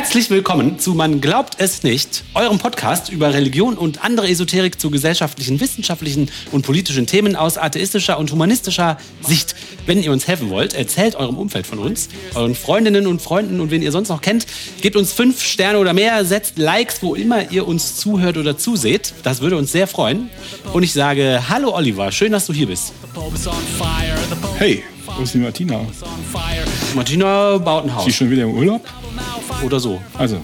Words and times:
Herzlich 0.00 0.30
willkommen 0.30 0.78
zu 0.78 0.94
Man 0.94 1.20
glaubt 1.20 1.56
es 1.58 1.82
nicht, 1.82 2.24
eurem 2.32 2.58
Podcast 2.58 3.10
über 3.10 3.34
Religion 3.34 3.76
und 3.76 4.02
andere 4.02 4.30
Esoterik 4.30 4.80
zu 4.80 4.90
gesellschaftlichen, 4.90 5.60
wissenschaftlichen 5.60 6.30
und 6.52 6.64
politischen 6.64 7.06
Themen 7.06 7.36
aus 7.36 7.58
atheistischer 7.58 8.18
und 8.18 8.32
humanistischer 8.32 8.96
Sicht. 9.20 9.54
Wenn 9.84 10.02
ihr 10.02 10.10
uns 10.10 10.26
helfen 10.26 10.48
wollt, 10.48 10.72
erzählt 10.72 11.16
eurem 11.16 11.36
Umfeld 11.36 11.66
von 11.66 11.78
uns, 11.78 12.08
euren 12.34 12.54
Freundinnen 12.54 13.06
und 13.06 13.20
Freunden 13.20 13.60
und 13.60 13.70
wen 13.70 13.82
ihr 13.82 13.92
sonst 13.92 14.08
noch 14.08 14.22
kennt. 14.22 14.46
Gebt 14.80 14.96
uns 14.96 15.12
fünf 15.12 15.42
Sterne 15.42 15.78
oder 15.78 15.92
mehr, 15.92 16.24
setzt 16.24 16.56
Likes, 16.56 17.02
wo 17.02 17.14
immer 17.14 17.50
ihr 17.50 17.68
uns 17.68 17.96
zuhört 17.96 18.38
oder 18.38 18.56
zuseht. 18.56 19.12
Das 19.22 19.42
würde 19.42 19.58
uns 19.58 19.70
sehr 19.70 19.86
freuen. 19.86 20.30
Und 20.72 20.82
ich 20.82 20.94
sage 20.94 21.42
Hallo 21.50 21.76
Oliver, 21.76 22.10
schön, 22.10 22.32
dass 22.32 22.46
du 22.46 22.54
hier 22.54 22.68
bist. 22.68 22.94
Hey, 24.56 24.82
wo 25.20 25.24
ist 25.24 25.34
die 25.34 25.38
Martina? 25.38 25.86
Martina 26.94 27.58
baut 27.58 27.84
ein 27.84 27.94
Haus. 27.94 28.04
Sie 28.04 28.10
ist 28.10 28.16
schon 28.16 28.30
wieder 28.30 28.44
im 28.44 28.54
Urlaub? 28.54 28.88
Oder 29.62 29.78
so. 29.78 30.00
Also. 30.16 30.40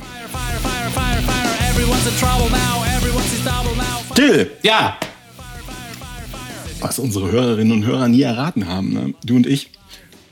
Till! 4.15 4.51
Ja, 4.63 4.99
Was 6.81 6.99
unsere 6.99 7.31
Hörerinnen 7.31 7.73
und 7.73 7.87
Hörer 7.87 8.09
nie 8.09 8.21
erraten 8.21 8.67
haben, 8.67 8.93
ne? 8.93 9.15
du 9.25 9.37
und 9.37 9.47
ich 9.47 9.71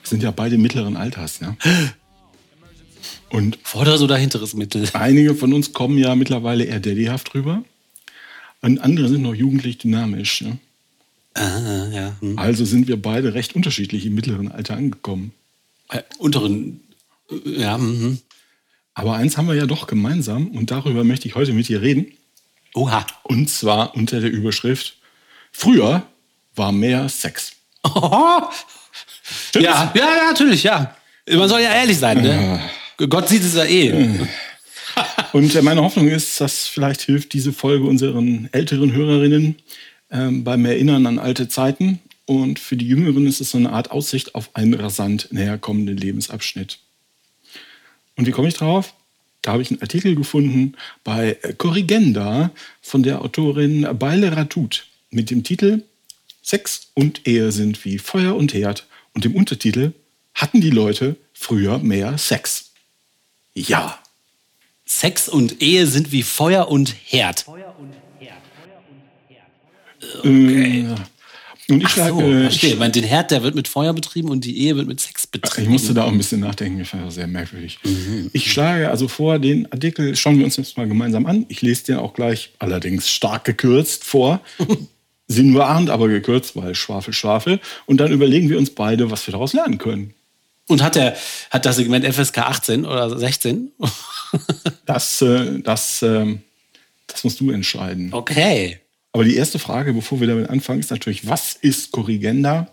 sind 0.03 0.23
ja 0.23 0.31
beide 0.31 0.59
mittleren 0.59 0.97
Alters. 0.97 1.41
Ja? 1.41 1.57
Und 3.31 3.59
vorderes 3.65 4.01
oder 4.01 4.17
hinteres 4.17 4.55
Mittel. 4.55 4.89
einige 4.93 5.35
von 5.35 5.53
uns 5.55 5.73
kommen 5.73 5.99
ja 5.99 6.15
mittlerweile 6.15 6.65
eher 6.65 6.79
daddyhaft 6.79 7.35
rüber. 7.35 7.65
Und 8.61 8.79
andere 8.79 9.09
sind 9.09 9.23
noch 9.23 9.35
jugendlich 9.35 9.79
dynamisch. 9.79 10.43
Ne? 10.43 10.59
Ah, 11.35 11.89
ja. 11.93 12.17
Hm. 12.21 12.39
Also 12.39 12.65
sind 12.65 12.87
wir 12.89 13.01
beide 13.01 13.35
recht 13.35 13.57
unterschiedlich 13.57 14.07
im 14.07 14.15
mittleren 14.15 14.51
Alter 14.53 14.77
angekommen. 14.77 15.33
Äh, 15.91 16.03
unteren. 16.19 16.81
äh, 17.31 17.61
Ja, 17.61 17.77
mhm. 17.79 18.19
Aber 18.95 19.15
eins 19.15 19.37
haben 19.37 19.49
wir 19.49 19.55
ja 19.55 19.67
doch 19.67 19.89
gemeinsam 19.89 20.49
und 20.49 20.71
darüber 20.71 21.03
möchte 21.03 21.27
ich 21.27 21.35
heute 21.35 21.53
mit 21.53 21.67
dir 21.69 21.83
reden. 21.83 22.07
Oha. 22.75 23.05
Und 23.25 23.51
zwar 23.51 23.95
unter 23.97 24.21
der 24.21 24.31
Überschrift 24.31 24.97
Früher 25.51 26.07
war 26.57 26.73
mehr 26.73 27.09
Sex. 27.09 27.53
Stimmt's? 27.85 28.65
Ja, 29.55 29.93
ja, 29.95 30.17
ja, 30.17 30.25
natürlich, 30.31 30.63
ja. 30.65 30.95
Man 31.31 31.49
soll 31.49 31.61
ja 31.61 31.73
ehrlich 31.73 31.99
sein, 31.99 32.21
ne? 32.23 32.61
Gott 33.09 33.29
sieht 33.29 33.43
es 33.43 33.55
ja 33.55 33.65
eh. 33.65 34.11
Und 35.33 35.55
äh, 35.55 35.63
meine 35.63 35.83
Hoffnung 35.83 36.09
ist, 36.09 36.41
dass 36.41 36.67
vielleicht 36.69 37.03
hilft 37.03 37.33
diese 37.33 37.53
Folge 37.53 37.87
unseren 37.87 38.49
älteren 38.53 38.93
Hörerinnen 38.93 39.57
ähm, 40.15 40.45
beim 40.45 40.65
Erinnern 40.65 41.07
an 41.07 41.19
alte 41.19 41.49
Zeiten. 41.49 42.01
Und 42.25 42.59
für 42.59 42.77
die 42.77 42.89
Jüngeren 42.89 43.27
ist 43.27 43.43
es 43.43 43.51
so 43.51 43.59
eine 43.59 43.73
Art 43.73 43.91
Aussicht 43.91 44.35
auf 44.35 44.55
einen 44.55 44.73
rasant 44.73 45.29
näherkommenden 45.31 45.99
Lebensabschnitt. 45.99 46.79
Und 48.17 48.27
wie 48.27 48.31
komme 48.31 48.49
ich 48.49 48.55
drauf? 48.55 48.95
Da 49.43 49.53
habe 49.53 49.63
ich 49.63 49.71
einen 49.71 49.83
Artikel 49.83 50.15
gefunden 50.15 50.75
bei 51.03 51.37
äh, 51.43 51.53
Corrigenda 51.53 52.51
von 52.81 53.03
der 53.03 53.21
Autorin 53.21 53.87
Beile 53.99 54.35
Ratut 54.35 54.87
mit 55.11 55.31
dem 55.31 55.43
Titel 55.43 55.83
Sex 56.41 56.89
und 56.95 57.27
Ehe 57.27 57.53
sind 57.53 57.85
wie 57.85 57.99
Feuer 57.99 58.37
und 58.37 58.55
Herd 58.55 58.87
und 59.13 59.25
dem 59.25 59.35
Untertitel 59.35 59.93
Hatten 60.35 60.61
die 60.61 60.71
Leute 60.71 61.17
früher 61.33 61.79
mehr 61.79 62.17
Sex? 62.17 62.73
Ja. 63.55 63.99
Sex 64.87 65.29
und 65.29 65.63
Ehe 65.63 65.87
sind 65.87 66.13
wie 66.13 66.23
Feuer 66.23 66.69
und 66.69 66.95
Herd. 67.05 67.47
Okay. 70.19 70.87
Und 71.69 71.81
ich 71.81 71.87
Ach 71.87 71.97
so, 71.97 72.01
sage, 72.03 72.41
verstehe. 72.43 72.75
ich, 72.75 72.79
Weil 72.79 72.91
den 72.91 73.05
Herd, 73.05 73.31
der 73.31 73.43
wird 73.43 73.55
mit 73.55 73.69
Feuer 73.69 73.95
betrieben 73.95 74.29
und 74.29 74.45
die 74.45 74.59
Ehe 74.59 74.77
wird 74.77 74.87
mit 74.87 75.01
Sex 75.01 75.27
betrieben. 75.27 75.63
ich 75.63 75.69
musste 75.71 75.95
da 75.95 76.05
auch 76.05 76.13
ein 76.13 76.19
bisschen 76.19 76.41
nachdenken, 76.41 76.81
ich 76.81 76.89
fand 76.89 77.07
das 77.07 77.15
sehr 77.15 77.27
merkwürdig. 77.27 77.79
Ich 78.33 78.53
schlage 78.53 78.91
also 78.91 79.09
vor, 79.09 79.39
den 79.39 79.71
Artikel 79.73 80.15
schauen 80.15 80.39
wir 80.39 80.45
uns 80.45 80.57
jetzt 80.57 80.77
mal 80.77 80.87
gemeinsam 80.87 81.25
an. 81.25 81.47
Ich 81.49 81.63
lese 81.63 81.85
den 81.85 81.97
auch 81.97 82.13
gleich, 82.13 82.51
allerdings 82.59 83.09
stark 83.09 83.45
gekürzt 83.45 84.05
vor. 84.05 84.41
Sinnwahrend, 85.27 85.89
aber 85.89 86.09
gekürzt, 86.09 86.55
weil 86.55 86.75
Schwafel, 86.75 87.15
Schwafel. 87.15 87.59
Und 87.87 87.97
dann 87.97 88.13
überlegen 88.13 88.51
wir 88.51 88.59
uns 88.59 88.69
beide, 88.69 89.11
was 89.11 89.27
wir 89.27 89.33
daraus 89.33 89.55
lernen 89.55 89.79
können. 89.79 90.13
Und 90.67 90.83
hat, 90.83 90.97
der, 90.97 91.17
hat 91.51 91.65
das 91.65 91.77
Segment 91.77 92.05
FSK 92.07 92.39
18 92.39 92.85
oder 92.85 93.19
16? 93.19 93.73
Das, 94.85 95.23
äh, 95.23 95.61
das, 95.61 96.03
ähm, 96.03 96.43
das 97.07 97.25
musst 97.25 97.41
du 97.41 97.51
entscheiden. 97.51 98.13
Okay. 98.13 98.81
Aber 99.15 99.23
die 99.23 99.37
erste 99.37 99.61
Frage, 99.61 99.95
bevor 99.95 100.19
wir 100.19 100.27
damit 100.27 100.51
anfangen, 100.51 100.81
ist 100.81 100.91
natürlich, 100.91 101.29
was 101.29 101.55
ist 101.55 101.93
Corrigenda? 101.93 102.67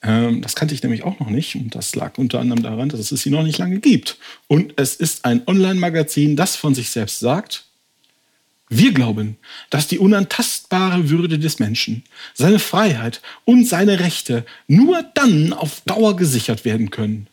Ähm, 0.00 0.40
das 0.40 0.54
kannte 0.54 0.74
ich 0.74 0.82
nämlich 0.84 1.02
auch 1.02 1.18
noch 1.18 1.28
nicht 1.28 1.56
und 1.56 1.74
das 1.74 1.96
lag 1.96 2.18
unter 2.18 2.38
anderem 2.38 2.62
daran, 2.62 2.88
dass 2.88 3.10
es 3.10 3.22
sie 3.22 3.30
noch 3.30 3.42
nicht 3.42 3.58
lange 3.58 3.80
gibt. 3.80 4.16
Und 4.46 4.74
es 4.76 4.94
ist 4.94 5.24
ein 5.24 5.42
Online-Magazin, 5.44 6.36
das 6.36 6.54
von 6.54 6.72
sich 6.76 6.90
selbst 6.90 7.18
sagt, 7.18 7.64
wir 8.68 8.92
glauben, 8.92 9.38
dass 9.68 9.88
die 9.88 9.98
unantastbare 9.98 11.10
Würde 11.10 11.36
des 11.36 11.58
Menschen, 11.58 12.04
seine 12.32 12.60
Freiheit 12.60 13.20
und 13.44 13.66
seine 13.66 13.98
Rechte 13.98 14.46
nur 14.68 15.02
dann 15.14 15.52
auf 15.52 15.80
Dauer 15.80 16.14
gesichert 16.14 16.64
werden 16.64 16.90
können. 16.90 17.26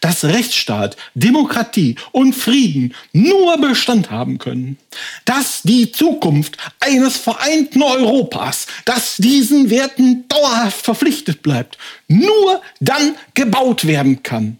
Dass 0.00 0.24
Rechtsstaat, 0.24 0.96
Demokratie 1.14 1.96
und 2.12 2.34
Frieden 2.34 2.94
nur 3.12 3.58
Bestand 3.58 4.10
haben 4.10 4.38
können. 4.38 4.78
Dass 5.24 5.62
die 5.62 5.92
Zukunft 5.92 6.56
eines 6.80 7.16
vereinten 7.16 7.82
Europas, 7.82 8.66
das 8.84 9.16
diesen 9.16 9.70
Werten 9.70 10.26
dauerhaft 10.28 10.84
verpflichtet 10.84 11.42
bleibt, 11.42 11.78
nur 12.08 12.60
dann 12.80 13.16
gebaut 13.34 13.86
werden 13.86 14.22
kann 14.22 14.58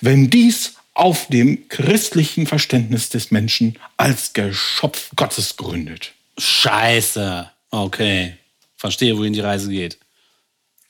wenn 0.00 0.30
dies 0.30 0.74
auf 0.94 1.26
dem 1.28 1.68
christlichen 1.68 2.46
Verständnis 2.46 3.10
des 3.10 3.30
Menschen 3.30 3.78
als 3.96 4.32
Geschöpf 4.32 5.10
Gottes 5.14 5.56
gründet. 5.56 6.12
Scheiße. 6.38 7.50
Okay. 7.70 8.36
Verstehe, 8.76 9.16
wohin 9.18 9.32
die 9.32 9.40
Reise 9.40 9.70
geht. 9.70 9.98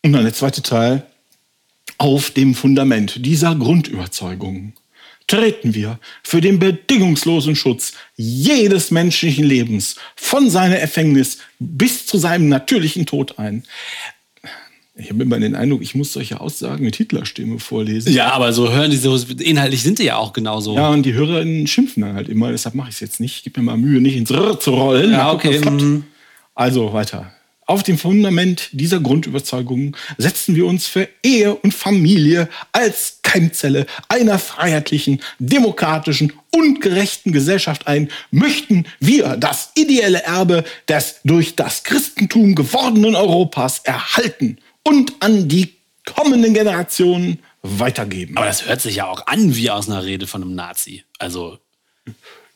Und 0.02 0.12
dann 0.12 0.24
der 0.24 0.34
zweite 0.34 0.62
Teil. 0.62 1.06
Auf 1.98 2.30
dem 2.30 2.54
Fundament 2.54 3.24
dieser 3.24 3.54
Grundüberzeugung 3.54 4.74
treten 5.26 5.74
wir 5.74 5.98
für 6.22 6.40
den 6.40 6.58
bedingungslosen 6.58 7.56
Schutz 7.56 7.92
jedes 8.16 8.90
menschlichen 8.90 9.44
Lebens 9.44 9.96
von 10.14 10.50
seiner 10.50 10.78
Empfängnis 10.78 11.38
bis 11.58 12.06
zu 12.06 12.18
seinem 12.18 12.48
natürlichen 12.48 13.06
Tod 13.06 13.38
ein. 13.38 13.64
Ich 14.98 15.10
habe 15.10 15.22
immer 15.22 15.38
den 15.38 15.54
Eindruck, 15.54 15.82
ich 15.82 15.94
muss 15.94 16.12
solche 16.12 16.40
Aussagen 16.40 16.84
mit 16.84 16.96
Hitlerstimme 16.96 17.58
vorlesen. 17.58 18.12
Ja, 18.12 18.32
aber 18.32 18.52
so 18.54 18.72
hören 18.72 18.90
die 18.90 18.96
so, 18.96 19.14
inhaltlich 19.38 19.82
sind 19.82 19.98
die 19.98 20.04
ja 20.04 20.16
auch 20.16 20.32
genauso. 20.32 20.74
Ja, 20.74 20.88
und 20.88 21.04
die 21.04 21.12
HörerInnen 21.12 21.66
schimpfen 21.66 22.02
dann 22.02 22.14
halt 22.14 22.28
immer, 22.30 22.50
deshalb 22.50 22.74
mache 22.74 22.88
ich 22.88 22.94
es 22.94 23.00
jetzt 23.00 23.20
nicht. 23.20 23.36
Ich 23.36 23.44
gebe 23.44 23.60
mir 23.60 23.66
mal 23.66 23.76
Mühe, 23.76 24.00
nicht 24.00 24.16
ins 24.16 24.30
Rrr 24.30 24.58
zu 24.58 24.70
rollen. 24.70 25.12
Ja, 25.12 25.32
okay, 25.32 25.58
mhm. 25.58 26.04
Also 26.54 26.94
weiter. 26.94 27.35
Auf 27.68 27.82
dem 27.82 27.98
Fundament 27.98 28.68
dieser 28.70 29.00
Grundüberzeugung 29.00 29.96
setzen 30.18 30.54
wir 30.54 30.66
uns 30.66 30.86
für 30.86 31.08
Ehe 31.24 31.52
und 31.52 31.74
Familie 31.74 32.48
als 32.70 33.18
Keimzelle 33.22 33.86
einer 34.08 34.38
freiheitlichen, 34.38 35.20
demokratischen 35.40 36.32
und 36.54 36.80
gerechten 36.80 37.32
Gesellschaft 37.32 37.88
ein, 37.88 38.08
möchten 38.30 38.86
wir 39.00 39.36
das 39.36 39.72
ideelle 39.74 40.22
Erbe 40.22 40.62
des 40.88 41.16
durch 41.24 41.56
das 41.56 41.82
Christentum 41.82 42.54
gewordenen 42.54 43.16
Europas 43.16 43.80
erhalten 43.80 44.58
und 44.84 45.14
an 45.18 45.48
die 45.48 45.74
kommenden 46.04 46.54
Generationen 46.54 47.40
weitergeben. 47.62 48.36
Aber 48.36 48.46
das 48.46 48.66
hört 48.66 48.80
sich 48.80 48.96
ja 48.96 49.06
auch 49.06 49.26
an 49.26 49.56
wie 49.56 49.70
aus 49.70 49.88
einer 49.88 50.04
Rede 50.04 50.28
von 50.28 50.42
einem 50.42 50.54
Nazi. 50.54 51.02
Also, 51.18 51.58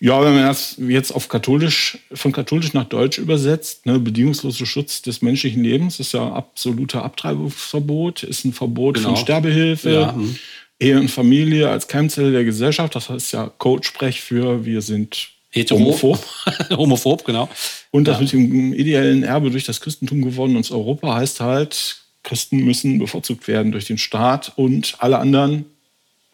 Ja, 0.02 0.24
wenn 0.24 0.34
man 0.34 0.44
das 0.46 0.76
jetzt 0.78 1.10
auf 1.12 1.28
katholisch, 1.28 1.98
von 2.12 2.32
katholisch 2.32 2.72
nach 2.72 2.84
Deutsch 2.84 3.18
übersetzt, 3.18 3.84
ne, 3.84 3.98
bedingungsloser 3.98 4.64
Schutz 4.64 5.02
des 5.02 5.20
menschlichen 5.20 5.62
Lebens 5.62 6.00
ist 6.00 6.12
ja 6.12 6.32
absoluter 6.32 7.04
Abtreibungsverbot, 7.04 8.22
ist 8.22 8.44
ein 8.46 8.52
Verbot 8.54 8.94
Genau. 8.96 9.08
von 9.08 9.16
Sterbehilfe, 9.18 9.90
Ja, 9.92 10.14
hm. 10.14 10.36
Ehe 10.82 10.98
und 10.98 11.10
Familie 11.10 11.68
als 11.68 11.86
Keimzelle 11.88 12.32
der 12.32 12.44
Gesellschaft. 12.44 12.94
Das 12.94 13.10
heißt 13.10 13.32
ja 13.34 13.50
Codesprech 13.58 14.22
für 14.22 14.64
wir 14.64 14.80
sind 14.80 15.28
hetero. 15.50 15.78
homophob. 15.80 16.24
Homophob, 16.70 17.24
genau. 17.26 17.50
Und 17.90 18.08
das 18.08 18.18
mit 18.20 18.32
dem 18.32 18.72
ideellen 18.72 19.22
Erbe 19.22 19.50
durch 19.50 19.64
das 19.64 19.82
Christentum 19.82 20.22
gewonnen 20.22 20.56
ins 20.56 20.70
Europa 20.70 21.14
heißt 21.16 21.40
halt, 21.40 21.98
Christen 22.22 22.58
müssen 22.64 22.98
bevorzugt 22.98 23.46
werden 23.48 23.72
durch 23.72 23.84
den 23.84 23.98
Staat 23.98 24.52
und 24.56 24.94
alle 25.00 25.18
anderen 25.18 25.66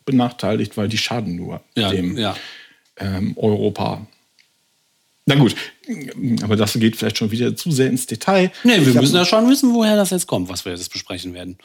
benachteiligt, 0.05 0.77
weil 0.77 0.89
die 0.89 0.99
schaden 0.99 1.35
nur 1.35 1.61
Ja, 1.77 1.91
dem 1.91 2.17
ja. 2.17 2.37
Ähm, 2.99 3.35
Europa. 3.37 4.07
Na 5.27 5.35
gut, 5.35 5.57
aber 6.43 6.55
das 6.55 6.75
geht 6.75 6.97
vielleicht 6.97 7.19
schon 7.19 7.33
wieder 7.33 7.57
zu 7.57 7.73
sehr 7.73 7.89
ins 7.89 8.07
Detail. 8.07 8.53
Nee, 8.63 8.79
wir 8.79 8.89
Ich 8.89 8.95
müssen 8.95 9.17
ja 9.17 9.25
schon 9.25 9.51
wissen, 9.51 9.75
woher 9.75 9.97
das 9.97 10.11
jetzt 10.11 10.29
kommt, 10.29 10.49
was 10.49 10.65
wir 10.65 10.73
jetzt 10.73 10.93
besprechen 10.93 11.35
werden. 11.35 11.59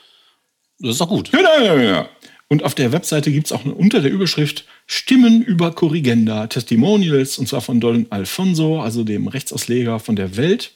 Das 0.79 0.93
ist 0.93 1.01
doch 1.01 1.09
gut. 1.09 1.31
Genau, 1.31 1.59
ja, 1.63 1.79
ja. 1.79 2.09
Und 2.47 2.63
auf 2.63 2.75
der 2.75 2.91
Webseite 2.91 3.31
gibt 3.31 3.45
es 3.45 3.51
auch 3.51 3.63
unter 3.63 4.01
der 4.01 4.11
Überschrift 4.11 4.65
Stimmen 4.87 5.41
über 5.41 5.71
Corrigenda, 5.71 6.47
Testimonials, 6.47 7.37
und 7.37 7.47
zwar 7.47 7.61
von 7.61 7.79
Don 7.79 8.07
Alfonso, 8.09 8.81
also 8.81 9.03
dem 9.03 9.27
Rechtsausleger 9.27 9.99
von 9.99 10.15
der 10.15 10.35
Welt, 10.35 10.73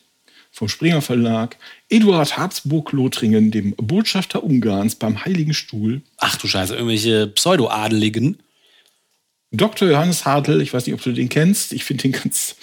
vom 0.51 0.69
Springer 0.69 1.01
Verlag, 1.01 1.57
Eduard 1.89 2.37
Habsburg-Lothringen, 2.37 3.51
dem 3.51 3.75
Botschafter 3.75 4.43
Ungarns 4.43 4.95
beim 4.95 5.25
Heiligen 5.25 5.53
Stuhl, 5.53 6.01
Ach 6.17 6.37
du 6.37 6.47
Scheiße, 6.47 6.75
irgendwelche 6.75 7.27
Pseudo-Adeligen. 7.27 8.37
Dr. 9.51 9.89
Johannes 9.89 10.25
Hartl, 10.25 10.61
ich 10.61 10.73
weiß 10.73 10.85
nicht, 10.85 10.95
ob 10.95 11.01
du 11.01 11.11
den 11.11 11.29
kennst, 11.29 11.73
ich 11.73 11.83
finde 11.83 12.03
den 12.03 12.11
ganz, 12.11 12.55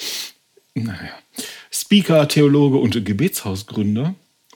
naja, 0.75 1.11
Speaker, 1.70 2.29
Theologe 2.29 2.79
und 2.79 3.05
Gebetshausgründer. 3.05 4.14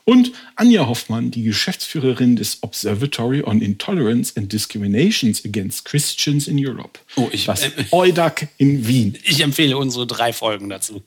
Und 0.09 0.31
Anja 0.55 0.87
Hoffmann, 0.87 1.31
die 1.31 1.43
Geschäftsführerin 1.43 2.37
des 2.37 2.63
Observatory 2.63 3.43
on 3.43 3.61
Intolerance 3.61 4.37
and 4.37 4.53
Discriminations 4.53 5.43
Against 5.43 5.83
Christians 5.83 6.47
in 6.47 6.65
Europe. 6.65 6.99
Oh, 7.17 7.27
ich, 7.29 7.43
das 7.43 7.63
äh, 7.63 7.71
EUDAC 7.91 8.47
in 8.57 8.87
Wien. 8.87 9.17
Ich 9.25 9.41
empfehle 9.41 9.75
unsere 9.77 10.07
drei 10.07 10.31
Folgen 10.31 10.69
dazu. 10.69 11.03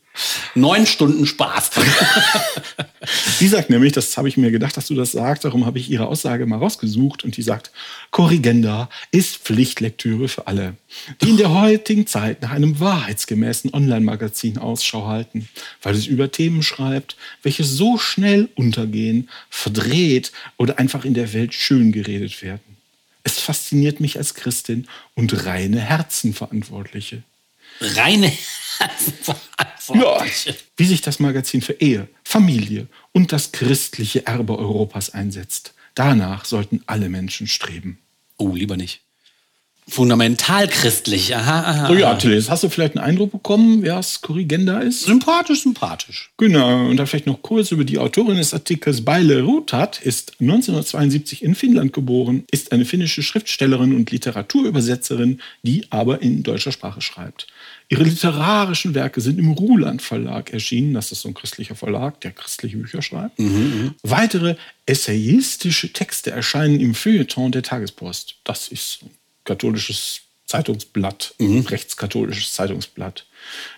Neun 0.54 0.86
Stunden 0.86 1.26
Spaß. 1.26 1.70
die 3.40 3.46
sagt 3.46 3.70
nämlich, 3.70 3.92
das 3.92 4.16
habe 4.16 4.28
ich 4.28 4.36
mir 4.36 4.50
gedacht, 4.50 4.76
dass 4.76 4.88
du 4.88 4.94
das 4.94 5.12
sagst, 5.12 5.44
darum 5.44 5.64
habe 5.64 5.78
ich 5.78 5.90
ihre 5.90 6.08
Aussage 6.08 6.46
mal 6.46 6.58
rausgesucht 6.58 7.24
und 7.24 7.36
die 7.36 7.42
sagt, 7.42 7.70
Korrigenda 8.10 8.88
ist 9.12 9.36
Pflichtlektüre 9.36 10.28
für 10.28 10.46
alle, 10.48 10.74
die 11.22 11.30
in 11.30 11.36
der 11.36 11.52
heutigen 11.52 12.06
Zeit 12.06 12.42
nach 12.42 12.50
einem 12.50 12.80
wahrheitsgemäßen 12.80 13.72
Online-Magazin 13.72 14.58
Ausschau 14.58 15.06
halten, 15.06 15.48
weil 15.82 15.94
es 15.94 16.06
über 16.06 16.32
Themen 16.32 16.62
schreibt, 16.62 17.16
welche 17.42 17.64
so 17.64 17.96
schnell 17.96 18.48
untergehen, 18.56 19.30
verdreht 19.48 20.32
oder 20.56 20.78
einfach 20.78 21.04
in 21.04 21.14
der 21.14 21.32
Welt 21.32 21.54
schön 21.54 21.92
geredet 21.92 22.42
werden. 22.42 22.60
Es 23.22 23.38
fasziniert 23.38 24.00
mich 24.00 24.18
als 24.18 24.34
Christin 24.34 24.88
und 25.14 25.46
reine 25.46 25.78
Herzenverantwortliche. 25.78 27.22
Reine 27.80 28.32
Herzenverantwortliche? 28.78 29.69
Ja, 29.94 30.24
wie 30.76 30.84
sich 30.84 31.00
das 31.00 31.20
Magazin 31.20 31.62
für 31.62 31.74
Ehe, 31.74 32.08
Familie 32.24 32.88
und 33.12 33.32
das 33.32 33.52
christliche 33.52 34.26
Erbe 34.26 34.58
Europas 34.58 35.10
einsetzt. 35.10 35.74
Danach 35.94 36.44
sollten 36.44 36.82
alle 36.86 37.08
Menschen 37.08 37.46
streben. 37.46 37.98
Oh, 38.36 38.54
lieber 38.54 38.76
nicht 38.76 39.02
fundamental 39.90 40.68
christlich. 40.68 41.34
Aha, 41.34 41.60
aha. 41.60 41.86
So, 41.88 41.94
ja, 41.94 42.14
Tillis, 42.14 42.48
hast 42.48 42.62
du 42.62 42.68
vielleicht 42.68 42.96
einen 42.96 43.04
Eindruck 43.04 43.32
bekommen, 43.32 43.82
wer 43.82 43.98
es 43.98 44.20
Korrigenda 44.20 44.80
ist? 44.80 45.04
Sympathisch, 45.04 45.62
sympathisch. 45.62 46.30
Genau, 46.38 46.86
und 46.88 46.96
da 46.96 47.06
vielleicht 47.06 47.26
noch 47.26 47.42
kurz 47.42 47.72
über 47.72 47.84
die 47.84 47.98
Autorin 47.98 48.36
des 48.36 48.54
Artikels. 48.54 49.04
Beile 49.04 49.42
Rutat 49.42 50.00
ist 50.00 50.34
1972 50.40 51.42
in 51.42 51.54
Finnland 51.54 51.92
geboren, 51.92 52.44
ist 52.50 52.72
eine 52.72 52.84
finnische 52.84 53.22
Schriftstellerin 53.22 53.94
und 53.94 54.10
Literaturübersetzerin, 54.10 55.40
die 55.62 55.84
aber 55.90 56.22
in 56.22 56.42
deutscher 56.42 56.72
Sprache 56.72 57.00
schreibt. 57.00 57.46
Ihre 57.92 58.04
literarischen 58.04 58.94
Werke 58.94 59.20
sind 59.20 59.40
im 59.40 59.50
Ruland 59.50 60.00
Verlag 60.00 60.52
erschienen. 60.52 60.94
Das 60.94 61.10
ist 61.10 61.22
so 61.22 61.28
ein 61.28 61.34
christlicher 61.34 61.74
Verlag, 61.74 62.20
der 62.20 62.30
christliche 62.30 62.76
Bücher 62.76 63.02
schreibt. 63.02 63.36
Mhm, 63.40 63.46
mhm. 63.46 63.94
Weitere 64.04 64.54
essayistische 64.86 65.92
Texte 65.92 66.30
erscheinen 66.30 66.78
im 66.78 66.94
Feuilleton 66.94 67.50
der 67.50 67.64
Tagespost. 67.64 68.36
Das 68.44 68.68
ist 68.68 69.00
katholisches 69.44 70.22
Zeitungsblatt, 70.50 71.34
mhm. 71.38 71.60
rechtskatholisches 71.60 72.54
Zeitungsblatt. 72.54 73.24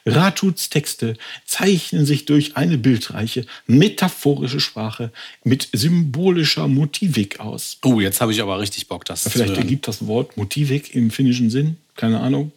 Ratuts 0.07 0.71
Texte 0.71 1.17
zeichnen 1.45 2.07
sich 2.07 2.25
durch 2.25 2.57
eine 2.57 2.79
bildreiche, 2.79 3.45
metaphorische 3.67 4.59
Sprache 4.59 5.13
mit 5.45 5.69
symbolischer 5.73 6.69
Motivik 6.69 7.41
aus. 7.41 7.77
Oh, 7.85 8.01
jetzt 8.01 8.23
habe 8.23 8.33
ich 8.33 8.41
aber 8.41 8.59
richtig 8.59 8.89
Bock, 8.89 9.05
das 9.05 9.29
Vielleicht 9.29 9.57
ergibt 9.57 9.87
das 9.87 10.07
Wort 10.07 10.39
Motivik 10.39 10.95
im 10.95 11.11
finnischen 11.11 11.51
Sinn, 11.51 11.77
keine 11.95 12.21
Ahnung. 12.21 12.53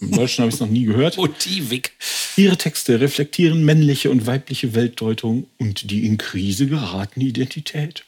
Im 0.00 0.12
Deutschen 0.12 0.42
habe 0.42 0.48
ich 0.48 0.54
es 0.54 0.60
noch 0.60 0.68
nie 0.68 0.84
gehört. 0.84 1.16
Motivik. 1.16 1.92
Ihre 2.36 2.56
Texte 2.56 3.00
reflektieren 3.00 3.64
männliche 3.64 4.10
und 4.10 4.26
weibliche 4.26 4.74
Weltdeutung 4.74 5.46
und 5.58 5.90
die 5.90 6.06
in 6.06 6.16
Krise 6.16 6.66
geratene 6.66 7.26
Identität. 7.26 8.04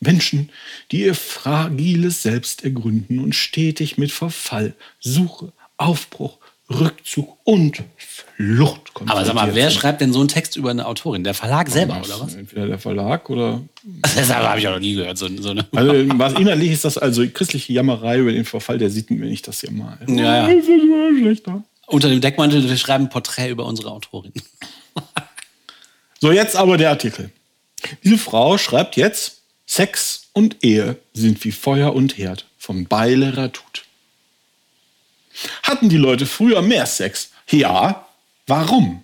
Menschen, 0.00 0.50
die 0.90 1.02
ihr 1.02 1.14
fragiles 1.14 2.22
Selbst 2.22 2.64
ergründen 2.64 3.18
und 3.18 3.34
stetig 3.34 3.98
mit 3.98 4.12
Verfall, 4.12 4.74
Suche, 5.00 5.52
Aufbruch, 5.76 6.38
Rückzug 6.68 7.38
und 7.44 7.84
Flucht 7.96 8.92
kommen. 8.92 9.08
Aber 9.08 9.24
sag 9.24 9.34
mal, 9.34 9.54
wer 9.54 9.70
schreibt 9.70 10.00
denn 10.00 10.12
so 10.12 10.18
einen 10.18 10.28
Text 10.28 10.56
über 10.56 10.70
eine 10.70 10.86
Autorin? 10.86 11.22
Der 11.22 11.34
Verlag 11.34 11.68
selber, 11.68 12.00
oder 12.04 12.20
was? 12.20 12.34
Entweder 12.34 12.66
der 12.66 12.78
Verlag 12.78 13.30
oder. 13.30 13.62
Das 14.02 14.32
habe 14.32 14.58
ich 14.58 14.66
auch 14.66 14.72
noch 14.72 14.80
nie 14.80 14.94
gehört. 14.94 15.16
So, 15.16 15.28
so 15.40 15.50
eine 15.50 15.64
also, 15.72 15.92
was 16.18 16.32
innerlich 16.34 16.72
ist 16.72 16.84
das 16.84 16.98
also 16.98 17.24
christliche 17.28 17.72
Jammerei 17.72 18.18
über 18.18 18.32
den 18.32 18.44
Verfall 18.44 18.78
der 18.78 18.90
Sitten, 18.90 19.20
wenn 19.20 19.30
ich 19.30 19.42
das 19.42 19.60
hier 19.60 19.70
mal. 19.70 19.98
Ja, 20.08 20.48
ja. 20.48 21.62
Unter 21.86 22.08
dem 22.08 22.20
Deckmantel, 22.20 22.68
wir 22.68 22.76
schreiben 22.76 23.04
ein 23.04 23.10
Porträt 23.10 23.50
über 23.50 23.64
unsere 23.64 23.92
Autorin. 23.92 24.32
so, 26.20 26.32
jetzt 26.32 26.56
aber 26.56 26.76
der 26.78 26.90
Artikel. 26.90 27.30
Diese 28.02 28.18
Frau 28.18 28.58
schreibt 28.58 28.96
jetzt 28.96 29.42
Sex 29.66 30.28
und 30.32 30.64
Ehe 30.64 30.96
sind 31.12 31.44
wie 31.44 31.52
Feuer 31.52 31.94
und 31.94 32.16
Herd 32.16 32.46
vom 32.58 32.86
Beilerer 32.86 33.52
Tut. 33.52 33.84
Hatten 35.62 35.88
die 35.88 35.96
Leute 35.96 36.26
früher 36.26 36.62
mehr 36.62 36.86
Sex? 36.86 37.30
Ja. 37.50 38.06
Warum? 38.46 39.02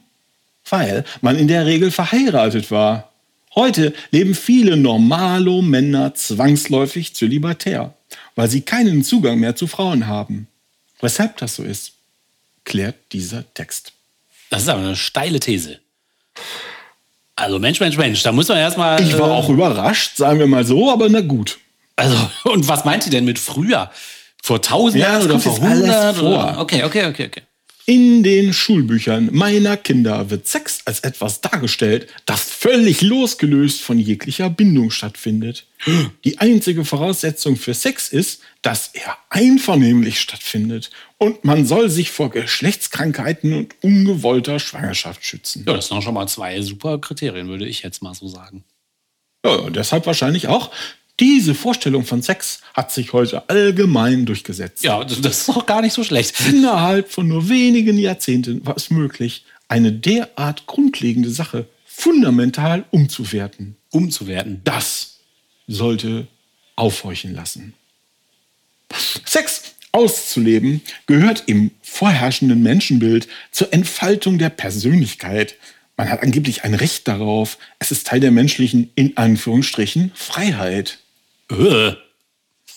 Weil 0.69 1.05
man 1.21 1.37
in 1.37 1.49
der 1.49 1.67
Regel 1.67 1.91
verheiratet 1.91 2.71
war. 2.71 3.13
Heute 3.55 3.93
leben 4.13 4.35
viele 4.35 4.77
normalo 4.77 5.61
Männer 5.61 6.15
zwangsläufig 6.15 7.15
zölibatär, 7.15 7.95
weil 8.35 8.49
sie 8.49 8.63
keinen 8.63 9.05
Zugang 9.05 9.41
mehr 9.41 9.57
zu 9.57 9.67
Frauen 9.67 10.07
haben. 10.07 10.47
Weshalb 11.01 11.37
das 11.39 11.57
so 11.57 11.65
ist, 11.65 11.93
klärt 12.65 12.97
dieser 13.13 13.53
Text. 13.53 13.93
Das 14.49 14.63
ist 14.63 14.69
aber 14.69 14.83
eine 14.83 14.97
steile 14.97 15.41
These. 15.41 15.81
Also 17.37 17.59
Mensch, 17.59 17.81
Mensch, 17.81 17.97
Mensch, 17.97 18.23
da 18.23 18.33
muss 18.33 18.49
man 18.49 18.59
erstmal. 18.59 19.01
Ich 19.01 19.19
war 19.19 19.29
äh, 19.29 19.33
auch 19.33 19.49
überrascht, 19.49 20.17
sagen 20.17 20.39
wir 20.39 20.47
mal 20.47 20.65
so, 20.65 20.91
aber 20.91 21.09
na 21.09 21.21
gut. 21.21 21.59
Also, 21.97 22.17
und 22.45 22.69
was 22.69 22.85
meint 22.85 23.03
sie 23.03 23.11
denn 23.11 23.25
mit 23.25 23.39
früher? 23.39 23.91
Vor 24.43 24.61
tausend 24.61 25.01
ja, 25.01 25.13
Jahren 25.13 25.23
oder 25.23 25.39
vor 25.39 25.59
hundert? 25.59 26.59
Okay, 26.59 26.85
okay, 26.85 27.07
okay, 27.07 27.27
okay. 27.27 27.43
In 27.85 28.23
den 28.23 28.53
Schulbüchern 28.53 29.31
meiner 29.33 29.77
Kinder 29.77 30.31
wird 30.31 30.47
Sex 30.47 30.83
als 30.85 31.01
etwas 31.01 31.41
dargestellt, 31.41 32.07
das 32.27 32.43
völlig 32.43 33.03
losgelöst 33.03 33.81
von 33.81 33.99
jeglicher 33.99 34.51
Bindung 34.51 34.93
stattfindet. 34.93 35.67
Die 36.25 36.39
einzige 36.39 36.85
Voraussetzung 36.85 37.57
für 37.57 37.75
Sex 37.75 38.09
ist, 38.09 38.43
dass 38.63 38.91
er 38.93 39.17
einvernehmlich 39.31 40.21
stattfindet 40.21 40.91
und 41.19 41.45
man 41.45 41.67
soll 41.67 41.91
sich 41.91 42.13
vor 42.13 42.31
Geschlechtskrankheiten 42.31 43.53
und 43.53 43.75
ungewollter 43.83 44.61
Schwangerschaft 44.61 45.25
schützen. 45.25 45.65
Ja, 45.67 45.75
das 45.75 45.89
sind 45.89 46.03
schon 46.03 46.15
mal 46.15 46.29
zwei 46.29 46.63
super 46.63 47.01
Kriterien, 47.01 47.49
würde 47.49 47.67
ich 47.67 47.83
jetzt 47.83 48.01
mal 48.01 48.15
so 48.15 48.29
sagen. 48.29 48.63
Ja, 49.45 49.71
deshalb 49.71 50.07
wahrscheinlich 50.07 50.47
auch, 50.47 50.71
diese 51.23 51.55
Vorstellung 51.55 52.05
von 52.05 52.21
Sex 52.21 52.63
hat 52.75 52.91
sich 52.91 53.13
heute 53.13 53.49
allgemein 53.49 54.27
durchgesetzt. 54.27 54.83
Ja, 54.83 55.05
das 55.05 55.21
ist 55.21 55.49
doch 55.49 55.67
gar 55.67 55.81
nicht 55.81 55.93
so 55.93 56.03
schlecht. 56.03 56.35
Innerhalb 56.49 57.13
von 57.13 57.29
nur 57.29 57.49
wenigen 57.49 57.97
Jahrzehnten 57.97 58.67
war 58.67 58.77
es 58.77 58.91
möglich, 58.91 59.45
eine 59.69 59.93
derart 59.93 60.67
grundlegende 60.67 61.31
Sache 61.31 61.67
fundamental 61.87 62.85
umzuwerten. 62.91 63.77
Umzuwerten. 63.91 64.63
Das 64.65 65.21
sollte 65.69 66.27
aufhorchen 66.75 67.37
lassen. 67.37 67.75
Sex 69.25 69.75
auszuleben 69.93 70.83
gehört 71.07 71.45
im 71.47 71.71
vorherrschenden 71.83 72.65
Menschenbild 72.65 73.29
zur 73.53 73.73
Entfaltung 73.73 74.39
der 74.39 74.51
Persönlichkeit. 74.51 75.55
Man 75.97 76.11
hat 76.11 76.21
angeblich 76.25 76.65
ein 76.65 76.75
Recht 76.75 77.07
darauf. 77.07 77.59
Es 77.79 77.93
ist 77.93 78.09
Teil 78.09 78.19
der 78.19 78.33
menschlichen, 78.33 78.91
in 78.97 79.17
Anführungsstrichen, 79.17 80.11
Freiheit. 80.17 80.99
Äh. 81.53 81.97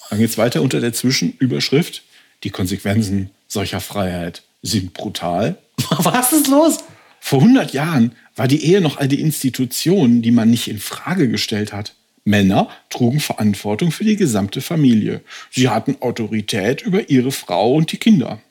Dann 0.09 0.19
geht 0.19 0.29
es 0.29 0.37
weiter 0.37 0.61
unter 0.61 0.79
der 0.79 0.93
Zwischenüberschrift. 0.93 2.03
Die 2.43 2.49
Konsequenzen 2.49 3.31
solcher 3.47 3.79
Freiheit 3.79 4.43
sind 4.61 4.93
brutal. 4.93 5.57
Was 5.89 6.31
ist 6.31 6.47
los? 6.47 6.79
Vor 7.19 7.39
100 7.39 7.73
Jahren 7.73 8.15
war 8.35 8.47
die 8.47 8.63
Ehe 8.65 8.81
noch 8.81 8.97
eine 8.97 9.15
Institution, 9.15 10.21
die 10.21 10.31
man 10.31 10.49
nicht 10.49 10.67
in 10.67 10.79
Frage 10.79 11.27
gestellt 11.27 11.73
hat. 11.73 11.95
Männer 12.23 12.69
trugen 12.89 13.19
Verantwortung 13.19 13.91
für 13.91 14.03
die 14.03 14.15
gesamte 14.15 14.61
Familie. 14.61 15.21
Sie 15.51 15.69
hatten 15.69 16.01
Autorität 16.01 16.81
über 16.81 17.09
ihre 17.09 17.31
Frau 17.31 17.73
und 17.73 17.91
die 17.91 17.97
Kinder. 17.97 18.41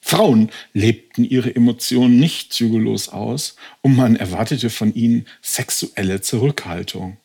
Frauen 0.00 0.50
lebten 0.72 1.24
ihre 1.24 1.54
Emotionen 1.54 2.18
nicht 2.18 2.52
zügellos 2.52 3.10
aus 3.10 3.56
und 3.82 3.96
man 3.96 4.16
erwartete 4.16 4.70
von 4.70 4.94
ihnen 4.94 5.26
sexuelle 5.42 6.22
Zurückhaltung. 6.22 7.18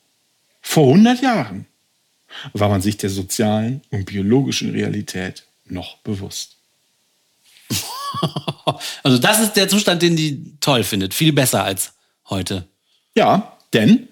Vor 0.62 0.88
100 0.88 1.22
Jahren 1.22 1.66
war 2.54 2.70
man 2.70 2.82
sich 2.82 2.98
der 2.98 3.10
sozialen 3.10 3.82
und 3.92 4.06
biologischen 4.06 4.72
Realität 4.72 5.44
noch 5.66 5.98
bewusst. 6.00 6.58
Also 9.04 9.20
das 9.20 9.40
ist 9.40 9.54
der 9.54 9.68
Zustand, 9.68 10.02
den 10.02 10.16
die 10.16 10.58
toll 10.60 10.84
findet. 10.84 11.14
Viel 11.14 11.34
besser 11.34 11.64
als 11.64 11.94
heute. 12.30 12.66
Ja, 13.14 13.58
denn 13.74 14.08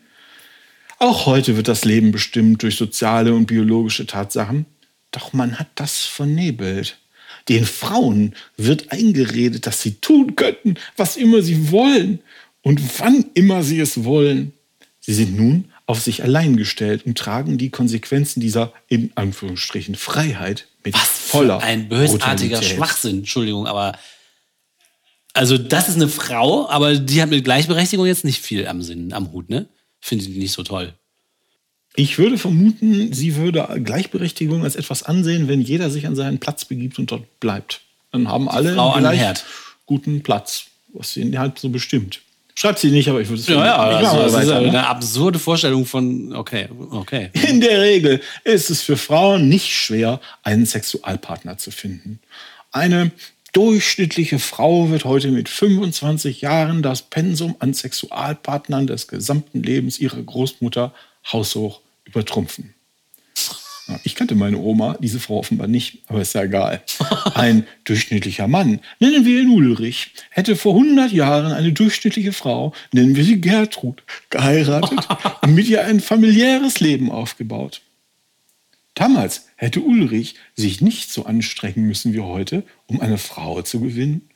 auch 0.99 1.25
heute 1.25 1.57
wird 1.57 1.67
das 1.67 1.85
Leben 1.85 2.11
bestimmt 2.11 2.61
durch 2.63 2.75
soziale 2.75 3.33
und 3.33 3.47
biologische 3.47 4.05
Tatsachen. 4.05 4.65
Doch 5.11 5.33
man 5.33 5.59
hat 5.59 5.67
das 5.75 6.03
vernebelt. 6.03 6.97
Den 7.49 7.65
Frauen 7.65 8.35
wird 8.57 8.91
eingeredet, 8.91 9.65
dass 9.65 9.81
sie 9.81 9.95
tun 9.95 10.35
könnten, 10.35 10.75
was 10.95 11.17
immer 11.17 11.41
sie 11.41 11.71
wollen 11.71 12.19
und 12.61 12.81
wann 12.99 13.25
immer 13.33 13.63
sie 13.63 13.79
es 13.79 14.03
wollen. 14.03 14.53
Sie 14.99 15.13
sind 15.13 15.35
nun 15.35 15.72
auf 15.85 16.01
sich 16.01 16.23
allein 16.23 16.55
gestellt 16.55 17.05
und 17.05 17.17
tragen 17.17 17.57
die 17.57 17.69
Konsequenzen 17.69 18.39
dieser, 18.39 18.71
in 18.87 19.11
Anführungsstrichen, 19.15 19.95
Freiheit 19.95 20.67
mit 20.83 20.93
Was 20.93 21.01
voller 21.07 21.59
für 21.59 21.65
ein 21.65 21.89
bösartiger 21.89 22.57
Brutalität. 22.57 22.77
Schwachsinn. 22.77 23.17
Entschuldigung, 23.19 23.67
aber. 23.67 23.97
Also, 25.33 25.57
das 25.57 25.89
ist 25.89 25.95
eine 25.95 26.09
Frau, 26.09 26.69
aber 26.69 26.95
die 26.95 27.21
hat 27.21 27.29
mit 27.29 27.43
Gleichberechtigung 27.43 28.05
jetzt 28.05 28.23
nicht 28.23 28.41
viel 28.41 28.67
am 28.67 28.81
Sinn, 28.81 29.13
am 29.13 29.31
Hut, 29.31 29.49
ne? 29.49 29.67
Finde 29.99 30.25
ich 30.25 30.29
nicht 30.31 30.51
so 30.51 30.63
toll. 30.63 30.93
Ich 31.95 32.17
würde 32.17 32.37
vermuten, 32.37 33.13
sie 33.13 33.35
würde 33.35 33.67
Gleichberechtigung 33.83 34.63
als 34.63 34.75
etwas 34.75 35.03
ansehen, 35.03 35.47
wenn 35.47 35.61
jeder 35.61 35.89
sich 35.89 36.07
an 36.07 36.15
seinen 36.15 36.39
Platz 36.39 36.65
begibt 36.65 36.97
und 36.99 37.11
dort 37.11 37.39
bleibt. 37.39 37.81
Dann 38.11 38.27
haben 38.27 38.49
alle 38.49 39.11
Herd. 39.11 39.45
guten 39.85 40.23
Platz, 40.23 40.65
was 40.93 41.13
sie 41.13 41.37
halt 41.37 41.59
so 41.59 41.69
bestimmt. 41.69 42.21
Schreibt 42.55 42.79
sie 42.79 42.91
nicht, 42.91 43.09
aber 43.09 43.19
ich 43.21 43.29
würde 43.29 43.41
es 43.41 43.47
Ja, 43.47 43.65
ja, 43.65 43.75
also, 43.77 44.17
das 44.17 44.27
ist 44.27 44.33
weiter, 44.33 44.61
ne? 44.61 44.67
eine 44.67 44.87
absurde 44.87 45.39
Vorstellung 45.39 45.85
von, 45.85 46.35
okay, 46.35 46.69
okay. 46.91 47.31
In 47.47 47.61
der 47.61 47.81
Regel 47.81 48.21
ist 48.43 48.69
es 48.69 48.81
für 48.81 48.95
Frauen 48.95 49.49
nicht 49.49 49.73
schwer, 49.73 50.19
einen 50.43 50.65
Sexualpartner 50.65 51.57
zu 51.57 51.71
finden. 51.71 52.19
Eine 52.71 53.11
durchschnittliche 53.53 54.39
Frau 54.39 54.89
wird 54.89 55.05
heute 55.05 55.29
mit 55.29 55.49
25 55.49 56.41
Jahren 56.41 56.83
das 56.83 57.03
Pensum 57.03 57.55
an 57.59 57.73
Sexualpartnern 57.73 58.87
des 58.87 59.07
gesamten 59.07 59.63
Lebens 59.63 59.99
ihrer 59.99 60.21
Großmutter 60.21 60.93
haushoch 61.31 61.79
übertrumpfen. 62.05 62.73
Ich 64.03 64.15
kannte 64.15 64.35
meine 64.35 64.57
Oma, 64.57 64.97
diese 64.99 65.19
Frau 65.19 65.39
offenbar 65.39 65.67
nicht, 65.67 66.03
aber 66.07 66.21
ist 66.21 66.33
ja 66.33 66.43
egal. 66.43 66.81
Ein 67.33 67.67
durchschnittlicher 67.83 68.47
Mann, 68.47 68.79
nennen 68.99 69.25
wir 69.25 69.41
ihn 69.41 69.49
Ulrich, 69.49 70.11
hätte 70.29 70.55
vor 70.55 70.73
100 70.73 71.11
Jahren 71.11 71.51
eine 71.51 71.73
durchschnittliche 71.73 72.31
Frau, 72.31 72.73
nennen 72.93 73.15
wir 73.15 73.23
sie 73.23 73.41
Gertrud, 73.41 74.03
geheiratet 74.29 74.99
und 75.41 75.51
mit 75.55 75.67
ihr 75.67 75.85
ein 75.85 75.99
familiäres 75.99 76.79
Leben 76.79 77.11
aufgebaut. 77.11 77.81
Damals 78.93 79.49
hätte 79.55 79.81
Ulrich 79.81 80.35
sich 80.55 80.81
nicht 80.81 81.11
so 81.11 81.25
anstrengen 81.25 81.85
müssen 81.85 82.13
wie 82.13 82.19
heute, 82.19 82.63
um 82.87 83.01
eine 83.01 83.17
Frau 83.17 83.61
zu 83.63 83.79
gewinnen. 83.81 84.29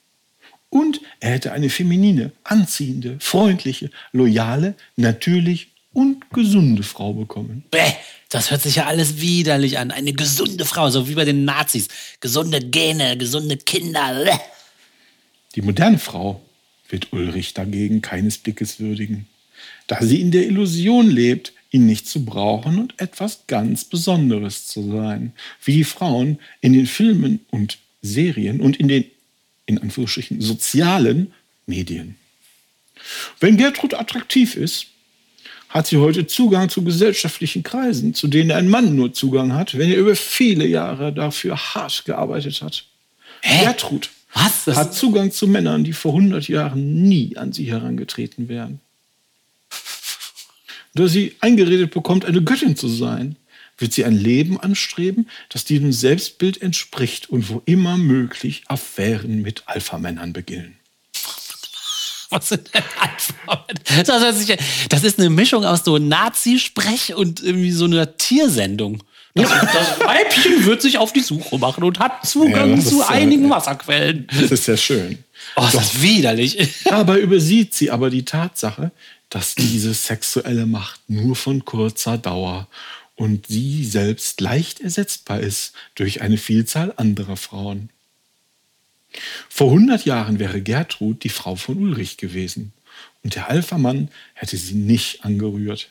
Und 0.70 1.00
er 1.20 1.32
hätte 1.32 1.54
eine 1.54 1.70
feminine, 1.70 2.32
anziehende, 2.44 3.18
freundliche, 3.20 3.92
loyale, 4.12 4.75
natürlich 4.98 5.70
und 5.98 6.30
gesunde 6.30 6.84
Frau 6.84 7.12
bekommen. 7.12 7.63
Bäh, 7.72 7.94
das 8.30 8.51
hört 8.51 8.62
sich 8.62 8.75
ja 8.75 8.86
alles 8.86 9.20
widerlich 9.20 9.80
an. 9.80 9.89
Eine 9.89 10.13
gesunde 10.13 10.63
Frau, 10.63 10.92
so 10.92 11.10
wie 11.10 11.16
bei 11.16 11.25
den 11.25 11.44
Nazis. 11.44 11.88
Gesunde 12.20 12.60
Gene, 12.60 13.18
gesunde 13.18 13.58
Kinder. 13.58 14.24
Bäh. 14.24 14.38
Die 15.56 15.63
moderne 15.63 15.98
Frau 15.98 16.39
wird 16.88 17.12
Ulrich 17.13 17.56
dagegen 17.56 18.04
keines 18.04 18.38
Blickes 18.38 18.80
würdigen, 18.80 19.25
da 19.88 20.00
sie 20.04 20.22
in 20.22 20.30
der 20.30 20.46
Illusion 20.46 21.10
lebt, 21.10 21.51
ihn 21.72 21.88
nicht 21.88 22.08
zu 22.08 22.24
brauchen 22.24 22.77
und 22.77 22.94
etwas 22.98 23.48
ganz 23.48 23.84
Besonderes 23.84 24.68
zu 24.68 24.92
sein, 24.92 25.34
wie 25.63 25.77
die 25.77 25.84
Frauen 25.84 26.38
in 26.62 26.74
den 26.74 26.86
Filmen 26.86 27.39
und 27.50 27.80
Serien 28.04 28.62
und 28.62 28.77
in 28.77 28.88
den, 28.88 29.06
in 29.66 29.80
Anführungsstrichen, 29.80 30.42
sozialen 30.42 31.34
Medien. 31.66 32.18
Wenn 33.39 33.58
Gertrud 33.58 33.96
attraktiv 33.96 34.56
ist, 34.56 34.92
hat 35.77 35.88
sie 35.88 35.98
heute 35.98 36.27
Zugang 36.27 36.69
zu 36.69 36.84
gesellschaftlichen 36.84 37.63
Kreisen, 37.63 38.13
zu 38.13 38.27
denen 38.27 38.51
ein 38.51 38.67
Mann 38.67 38.96
nur 38.96 39.13
Zugang 39.13 39.53
hat, 39.53 39.77
wenn 39.77 39.91
er 39.91 39.98
über 39.98 40.15
viele 40.15 40.65
Jahre 40.65 41.13
dafür 41.13 41.55
hart 41.55 42.05
gearbeitet 42.05 42.62
hat. 42.62 42.86
Hä? 43.41 43.65
Gertrud 43.65 44.10
Was? 44.34 44.65
Das 44.65 44.77
hat 44.77 44.93
Zugang 44.93 45.31
zu 45.31 45.48
Männern, 45.48 45.84
die 45.84 45.93
vor 45.93 46.13
100 46.13 46.48
Jahren 46.48 47.03
nie 47.03 47.38
an 47.38 47.53
sie 47.53 47.72
herangetreten 47.72 48.50
wären. 48.50 48.79
Da 50.96 51.07
sie 51.07 51.36
eingeredet 51.41 51.91
bekommt, 51.91 52.25
eine 52.25 52.41
Göttin 52.41 52.75
zu 52.75 52.88
sein, 52.88 53.36
wird 53.77 53.93
sie 53.93 54.03
ein 54.03 54.17
Leben 54.17 54.60
anstreben, 54.60 55.29
das 55.50 55.63
diesem 55.63 55.91
Selbstbild 55.91 56.60
entspricht 56.62 57.29
und 57.29 57.50
wo 57.50 57.62
immer 57.65 57.98
möglich 57.98 58.63
Affären 58.67 59.43
mit 59.43 59.63
Alpha-Männern 59.67 60.34
beginnen. 60.34 60.76
Was 62.29 62.50
sind 62.50 62.69
denn 62.74 62.84
Alpha? 63.00 63.65
Das, 64.05 64.48
ja- 64.48 64.55
das 64.89 65.03
ist 65.03 65.19
eine 65.19 65.29
Mischung 65.29 65.63
aus 65.65 65.84
so 65.86 65.98
Nazi-Sprech 65.98 67.15
und 67.15 67.41
irgendwie 67.41 67.72
so 67.72 67.86
einer 67.86 68.17
Tiersendung. 68.17 69.01
Das, 69.34 69.50
das 69.50 70.00
Weibchen 70.00 70.65
wird 70.65 70.81
sich 70.81 70.98
auf 70.98 71.13
die 71.13 71.19
Suche 71.22 71.57
machen 71.60 71.84
und 71.84 72.00
hat 72.00 72.25
Zugang 72.25 72.75
Ja, 72.77 72.84
zu 72.84 73.01
ist, 73.01 73.10
äh, 73.10 73.13
einigen 73.13 73.50
Wasserquellen. 73.50 74.27
Das 74.39 74.51
ist 74.51 74.63
sehr 74.65 74.77
schön. 74.77 75.24
Oh, 75.55 75.63
ist 75.65 75.75
das 75.75 76.01
widerlich. 76.01 76.57
Dabei 76.86 77.19
übersieht 77.19 77.74
sie 77.75 77.91
aber 77.91 78.10
die 78.10 78.25
Tatsache, 78.25 78.91
dass 79.29 79.53
diese 79.55 79.93
sexuelle 79.93 80.65
Macht 80.65 81.01
nur 81.07 81.36
von 81.36 81.63
kurzer 81.65 82.17
Dauer 82.17 82.67
und 83.15 83.48
sie 83.48 83.86
selbst 83.86 84.41
leicht 84.41 84.79
ersetzbar 84.81 85.39
ist 85.39 85.74
durch 85.96 86.22
eine 86.22 86.38
Vielzahl 86.38 86.93
anderer 86.98 87.38
Frauen. 87.38 87.89
Vor 89.49 89.71
100 89.71 90.05
Jahren 90.05 90.39
wäre 90.39 90.61
Gertrud 90.61 91.23
die 91.23 91.29
Frau 91.29 91.55
von 91.55 91.77
Ulrich 91.77 92.17
gewesen 92.17 92.73
und 93.23 93.35
der 93.35 93.49
Alpha-Mann 93.49 94.09
hätte 94.33 94.57
sie 94.57 94.75
nicht 94.75 95.25
angerührt, 95.25 95.89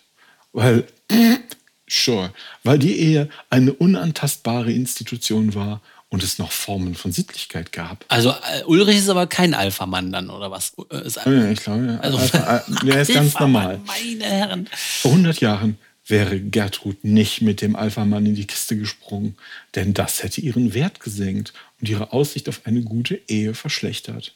weil, 0.52 0.87
sure, 1.88 2.32
weil 2.62 2.78
die 2.78 2.99
Ehe 2.99 3.28
eine 3.50 3.73
unantastbare 3.73 4.73
Institution 4.73 5.54
war 5.54 5.80
und 6.08 6.23
es 6.23 6.38
noch 6.38 6.52
Formen 6.52 6.94
von 6.94 7.12
Sittlichkeit 7.12 7.73
gab. 7.73 8.04
Also 8.08 8.30
äh, 8.30 8.62
Ulrich 8.66 8.99
ist 8.99 9.08
aber 9.08 9.26
kein 9.26 9.54
Alpha-Mann 9.54 10.12
dann, 10.12 10.30
oder 10.30 10.50
was? 10.50 10.73
Äh, 10.90 11.04
Ist 11.06 11.20
Ja, 11.26 11.50
ich 11.50 11.62
glaube, 11.62 11.87
ja. 11.87 11.99
Also, 11.99 12.18
Alpha, 12.18 12.58
äh, 12.58 12.87
der 12.87 13.02
ist 13.02 13.12
ganz 13.14 13.38
normal. 13.38 13.80
Meine 13.87 14.25
Herren. 14.25 14.68
Vor 14.73 15.11
100 15.11 15.40
Jahren 15.40 15.78
wäre 16.07 16.41
Gertrud 16.41 17.03
nicht 17.05 17.43
mit 17.43 17.61
dem 17.61 17.75
Alpha-Mann 17.77 18.27
in 18.27 18.35
die 18.35 18.47
Kiste 18.47 18.77
gesprungen, 18.77 19.37
denn 19.75 19.93
das 19.95 20.23
hätte 20.23 20.41
ihren 20.41 20.73
Wert 20.75 21.01
gesenkt 21.01 21.53
und 21.81 21.89
ihre 21.89 22.13
Aussicht 22.13 22.49
auf 22.49 22.61
eine 22.65 22.83
gute 22.83 23.21
Ehe 23.29 23.55
verschlechtert. 23.55 24.33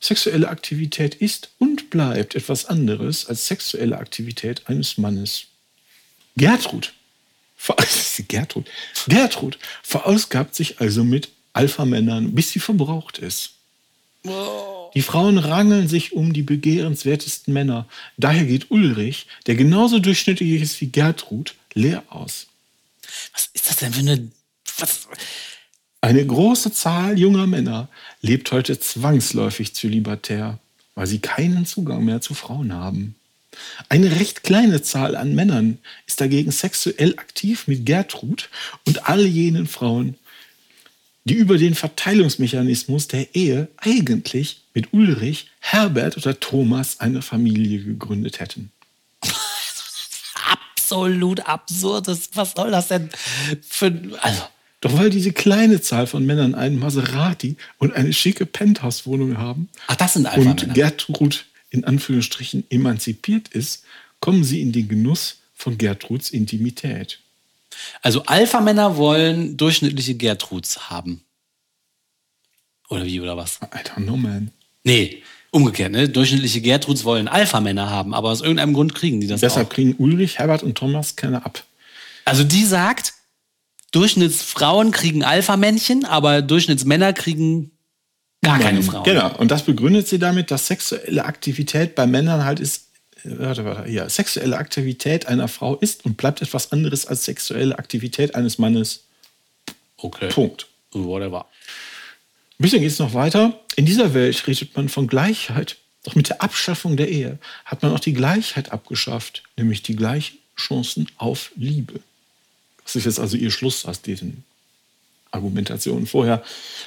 Sexuelle 0.00 0.48
Aktivität 0.48 1.14
ist 1.16 1.50
und 1.58 1.90
bleibt 1.90 2.34
etwas 2.34 2.66
anderes 2.66 3.26
als 3.26 3.46
sexuelle 3.46 3.98
Aktivität 3.98 4.62
eines 4.68 4.98
Mannes. 4.98 5.44
Gertrud, 6.36 6.92
ver- 7.56 7.76
Gertrud, 8.28 8.68
Gertrud 9.08 9.58
verausgabt 9.82 10.54
sich 10.54 10.80
also 10.80 11.04
mit 11.04 11.28
Alpha-Männern, 11.52 12.34
bis 12.34 12.50
sie 12.50 12.60
verbraucht 12.60 13.18
ist. 13.18 13.52
Die 14.94 15.02
Frauen 15.02 15.38
rangeln 15.38 15.88
sich 15.88 16.12
um 16.12 16.32
die 16.32 16.42
begehrenswertesten 16.42 17.52
Männer. 17.52 17.86
Daher 18.16 18.44
geht 18.44 18.70
Ulrich, 18.70 19.26
der 19.46 19.54
genauso 19.54 19.98
durchschnittlich 19.98 20.60
ist 20.60 20.80
wie 20.80 20.88
Gertrud, 20.88 21.54
leer 21.74 22.02
aus. 22.08 22.48
Was 23.32 23.48
ist 23.52 23.68
das 23.68 23.76
denn 23.76 23.92
für 23.92 24.00
eine. 24.00 24.28
Was? 24.78 25.08
Eine 26.00 26.26
große 26.26 26.72
Zahl 26.72 27.18
junger 27.18 27.46
Männer 27.46 27.88
lebt 28.22 28.50
heute 28.50 28.78
zwangsläufig 28.78 29.74
zölibatär, 29.74 30.58
weil 30.94 31.06
sie 31.06 31.20
keinen 31.20 31.64
Zugang 31.64 32.04
mehr 32.04 32.20
zu 32.20 32.34
Frauen 32.34 32.72
haben. 32.72 33.14
Eine 33.88 34.18
recht 34.18 34.42
kleine 34.42 34.82
Zahl 34.82 35.14
an 35.14 35.34
Männern 35.34 35.78
ist 36.06 36.20
dagegen 36.20 36.50
sexuell 36.50 37.14
aktiv 37.18 37.68
mit 37.68 37.86
Gertrud 37.86 38.48
und 38.86 39.08
all 39.08 39.26
jenen 39.26 39.66
Frauen, 39.66 40.16
die 41.24 41.34
über 41.34 41.58
den 41.58 41.74
Verteilungsmechanismus 41.74 43.08
der 43.08 43.34
Ehe 43.34 43.68
eigentlich 43.76 44.62
mit 44.74 44.92
Ulrich, 44.92 45.50
Herbert 45.60 46.16
oder 46.16 46.38
Thomas 46.40 47.00
eine 47.00 47.22
Familie 47.22 47.82
gegründet 47.82 48.40
hätten. 48.40 48.72
Absolut 50.50 51.46
absurdes. 51.46 52.30
Was 52.34 52.52
soll 52.52 52.70
das 52.70 52.88
denn 52.88 53.10
für. 53.62 53.92
Also. 54.20 54.42
Doch 54.80 54.98
weil 54.98 55.10
diese 55.10 55.32
kleine 55.32 55.80
Zahl 55.80 56.08
von 56.08 56.26
Männern 56.26 56.56
einen 56.56 56.76
Maserati 56.76 57.56
und 57.78 57.94
eine 57.94 58.12
schicke 58.12 58.46
Penthouse-Wohnung 58.46 59.38
haben 59.38 59.68
Ach, 59.86 59.94
das 59.94 60.14
sind 60.14 60.26
und. 60.36 60.74
Gertrud 60.74 61.46
in 61.70 61.84
Anführungsstrichen 61.84 62.64
emanzipiert 62.68 63.48
ist, 63.48 63.84
kommen 64.20 64.42
sie 64.44 64.60
in 64.60 64.72
den 64.72 64.88
Genuss 64.88 65.38
von 65.54 65.78
Gertruds 65.78 66.30
Intimität. 66.30 67.20
Also 68.02 68.24
Alpha-Männer 68.24 68.96
wollen 68.96 69.56
durchschnittliche 69.56 70.14
Gertruds 70.14 70.90
haben. 70.90 71.24
Oder 72.88 73.04
wie, 73.06 73.20
oder 73.20 73.36
was? 73.36 73.58
I 73.62 73.78
don't 73.88 74.04
know, 74.04 74.16
man. 74.16 74.50
Nee, 74.84 75.22
umgekehrt, 75.50 75.92
ne? 75.92 76.08
Durchschnittliche 76.08 76.60
Gertruds 76.60 77.04
wollen 77.04 77.28
Alpha-Männer 77.28 77.88
haben, 77.90 78.14
aber 78.14 78.30
aus 78.30 78.40
irgendeinem 78.40 78.74
Grund 78.74 78.94
kriegen 78.94 79.20
die 79.20 79.26
das 79.26 79.40
Deshalb 79.40 79.68
auch. 79.68 79.72
kriegen 79.72 79.94
Ulrich, 79.98 80.38
Herbert 80.38 80.62
und 80.62 80.76
Thomas 80.76 81.16
keine 81.16 81.44
ab. 81.44 81.62
Also 82.24 82.44
die 82.44 82.64
sagt, 82.64 83.14
Durchschnittsfrauen 83.92 84.90
kriegen 84.90 85.22
Alpha-Männchen, 85.22 86.04
aber 86.04 86.42
Durchschnittsmänner 86.42 87.12
kriegen 87.12 87.72
gar 88.42 88.58
keine 88.58 88.82
Frauen. 88.82 89.04
Genau. 89.04 89.36
Und 89.36 89.50
das 89.50 89.62
begründet 89.64 90.08
sie 90.08 90.18
damit, 90.18 90.50
dass 90.50 90.66
sexuelle 90.66 91.24
Aktivität 91.24 91.94
bei 91.94 92.06
Männern 92.06 92.44
halt 92.44 92.58
ist. 92.58 92.88
Warte, 93.24 93.64
warte, 93.64 93.88
hier. 93.88 94.08
Sexuelle 94.08 94.56
Aktivität 94.56 95.26
einer 95.26 95.48
Frau 95.48 95.76
ist 95.76 96.04
und 96.04 96.16
bleibt 96.16 96.42
etwas 96.42 96.72
anderes 96.72 97.06
als 97.06 97.24
sexuelle 97.24 97.78
Aktivität 97.78 98.34
eines 98.34 98.58
Mannes. 98.58 99.04
Okay. 99.96 100.28
Punkt. 100.28 100.66
Whatever. 100.92 101.46
Ein 102.58 102.62
bisschen 102.62 102.80
geht 102.80 102.90
es 102.90 102.98
noch 102.98 103.14
weiter. 103.14 103.60
In 103.76 103.86
dieser 103.86 104.14
Welt 104.14 104.46
redet 104.46 104.76
man 104.76 104.88
von 104.88 105.06
Gleichheit 105.06 105.76
Doch 106.04 106.14
mit 106.14 106.28
der 106.28 106.42
Abschaffung 106.42 106.96
der 106.96 107.08
Ehe 107.08 107.38
hat 107.64 107.82
man 107.82 107.92
auch 107.92 108.00
die 108.00 108.12
Gleichheit 108.12 108.72
abgeschafft, 108.72 109.44
nämlich 109.56 109.82
die 109.82 109.96
gleichen 109.96 110.38
Chancen 110.56 111.06
auf 111.16 111.52
Liebe. 111.56 112.00
Das 112.84 112.96
ist 112.96 113.04
jetzt 113.04 113.20
also 113.20 113.36
ihr 113.36 113.50
Schluss 113.50 113.86
aus 113.86 114.02
diesen 114.02 114.44
Argumentationen 115.30 116.06
vorher. 116.06 116.42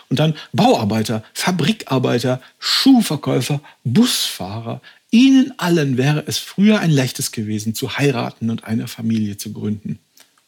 Und 0.10 0.20
dann 0.20 0.36
Bauarbeiter, 0.52 1.24
Fabrikarbeiter, 1.34 2.42
Schuhverkäufer, 2.60 3.62
Busfahrer. 3.84 4.82
Ihnen 5.16 5.58
allen 5.58 5.96
wäre 5.96 6.26
es 6.28 6.40
früher 6.40 6.82
ein 6.82 6.92
leichtes 6.92 7.32
gewesen, 7.32 7.74
zu 7.74 7.98
heiraten 7.98 8.50
und 8.50 8.66
eine 8.66 8.90
Familie 8.90 9.38
zu 9.38 9.54
gründen. 9.54 9.98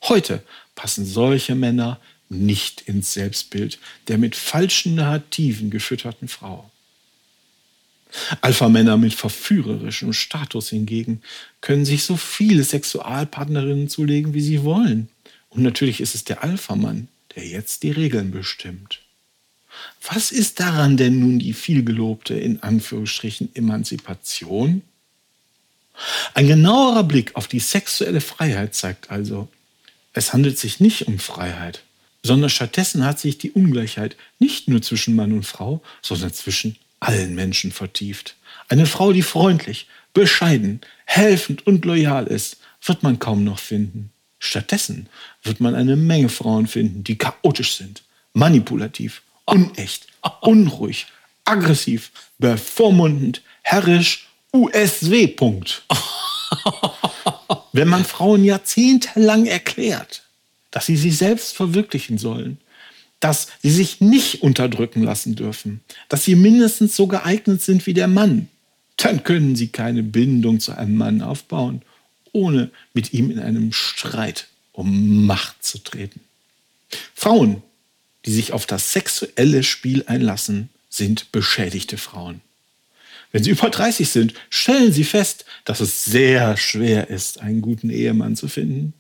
Heute 0.04 0.44
passen 0.76 1.06
solche 1.06 1.56
Männer 1.56 2.02
nicht 2.28 2.82
ins 2.82 3.14
Selbstbild 3.14 3.80
der 4.10 4.18
mit 4.18 4.36
falschen 4.36 4.96
Narrativen 4.96 5.70
gefütterten 5.70 6.28
Frau. 6.28 6.70
Alpha-Männer 8.42 8.98
mit 8.98 9.14
verführerischem 9.14 10.12
Status 10.12 10.68
hingegen 10.68 11.22
können 11.62 11.86
sich 11.86 12.04
so 12.04 12.18
viele 12.18 12.66
Sexualpartnerinnen 12.66 13.88
zulegen, 13.88 14.34
wie 14.34 14.42
sie 14.42 14.66
wollen. 14.66 15.08
Und 15.48 15.64
natürlich 15.64 16.02
ist 16.02 16.14
es 16.14 16.26
der 16.26 16.44
Alpha-Mann, 16.44 17.08
der 17.38 17.48
jetzt 17.48 17.84
die 17.84 17.92
Regeln 17.92 18.32
bestimmt. 18.32 19.07
Was 20.12 20.32
ist 20.32 20.60
daran 20.60 20.98
denn 20.98 21.20
nun 21.20 21.40
die 21.40 21.54
vielgelobte, 21.54 22.34
in 22.34 22.62
Anführungsstrichen, 22.64 23.56
Emanzipation? 23.56 24.82
Ein 26.34 26.48
genauerer 26.48 27.04
Blick 27.04 27.36
auf 27.36 27.48
die 27.48 27.60
sexuelle 27.60 28.22
Freiheit 28.22 28.76
zeigt 28.76 29.10
also, 29.10 29.50
es 30.14 30.34
handelt 30.34 30.58
sich 30.58 30.80
nicht 30.80 31.08
um 31.08 31.20
Freiheit, 31.20 31.84
sondern 32.24 32.50
stattdessen 32.50 33.06
hat 33.06 33.20
sich 33.20 33.38
die 33.38 33.52
Ungleichheit 33.52 34.16
nicht 34.40 34.68
nur 34.68 34.82
zwischen 34.82 35.16
Mann 35.16 35.32
und 35.32 35.46
Frau, 35.46 35.82
sondern 36.02 36.34
zwischen 36.34 36.78
allen 37.00 37.36
Menschen 37.36 37.72
vertieft. 37.72 38.36
Eine 38.70 38.86
Frau, 38.86 39.14
die 39.14 39.22
freundlich, 39.22 39.88
bescheiden, 40.14 40.82
helfend 41.06 41.68
und 41.68 41.86
loyal 41.86 42.28
ist, 42.28 42.58
wird 42.84 43.04
man 43.04 43.20
kaum 43.20 43.44
noch 43.44 43.60
finden. 43.60 44.12
Stattdessen 44.40 45.08
wird 45.44 45.60
man 45.60 45.76
eine 45.76 45.96
Menge 45.96 46.30
Frauen 46.30 46.68
finden, 46.68 47.04
die 47.04 47.18
chaotisch 47.18 47.76
sind, 47.76 48.04
manipulativ, 48.34 49.22
unecht, 49.48 50.08
unruhig, 50.42 51.08
aggressiv, 51.46 52.12
bevormundend, 52.38 53.42
herrisch, 53.64 54.28
USW. 54.54 55.28
Punkt. 55.28 55.84
Wenn 57.74 57.88
man 57.88 58.06
Frauen 58.06 58.44
jahrzehntelang 58.44 59.46
erklärt, 59.46 60.24
dass 60.72 60.86
sie 60.86 60.98
sich 60.98 61.18
selbst 61.18 61.56
verwirklichen 61.56 62.18
sollen, 62.18 62.60
dass 63.20 63.48
sie 63.62 63.72
sich 63.72 64.00
nicht 64.00 64.44
unterdrücken 64.44 65.04
lassen 65.04 65.36
dürfen, 65.36 65.82
dass 66.10 66.26
sie 66.26 66.36
mindestens 66.36 66.96
so 66.96 67.08
geeignet 67.08 67.62
sind 67.62 67.86
wie 67.88 67.94
der 67.94 68.08
Mann, 68.08 68.50
dann 68.98 69.24
können 69.24 69.56
sie 69.56 69.70
keine 69.70 70.04
Bindung 70.04 70.60
zu 70.60 70.78
einem 70.78 70.96
Mann 70.96 71.22
aufbauen, 71.22 71.82
ohne 72.32 72.72
mit 72.94 73.14
ihm 73.14 73.32
in 73.32 73.40
einem 73.40 73.74
Streit 73.74 74.48
um 74.72 75.26
Macht 75.26 75.64
zu 75.64 75.80
treten. 75.80 76.20
Frauen, 77.16 77.64
die 78.28 78.34
sich 78.34 78.52
auf 78.52 78.66
das 78.66 78.92
sexuelle 78.92 79.64
Spiel 79.64 80.04
einlassen, 80.06 80.70
sind 80.90 81.32
beschädigte 81.32 81.98
Frauen. 81.98 82.42
Wenn 83.32 83.44
sie 83.44 83.52
über 83.52 83.70
30 83.70 84.10
sind, 84.10 84.34
stellen 84.50 84.92
sie 84.92 85.06
fest, 85.06 85.46
dass 85.64 85.80
es 85.80 86.04
sehr 86.04 86.58
schwer 86.58 87.10
ist, 87.10 87.40
einen 87.40 87.62
guten 87.62 87.90
Ehemann 87.90 88.36
zu 88.36 88.50
finden. 88.50 88.94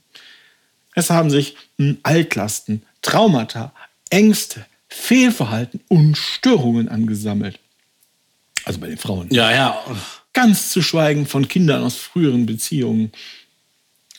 Es 0.95 1.09
haben 1.09 1.29
sich 1.29 1.55
Altlasten, 2.03 2.83
Traumata, 3.01 3.73
Ängste, 4.09 4.65
Fehlverhalten 4.87 5.81
und 5.89 6.17
Störungen 6.17 6.87
angesammelt. 6.87 7.59
Also 8.63 8.79
bei 8.79 8.87
den 8.87 8.97
Frauen. 8.97 9.27
Ja, 9.29 9.51
ja. 9.51 9.77
Ganz 10.31 10.71
zu 10.71 10.81
schweigen 10.81 11.25
von 11.25 11.49
Kindern 11.49 11.83
aus 11.83 11.97
früheren 11.97 12.45
Beziehungen. 12.45 13.11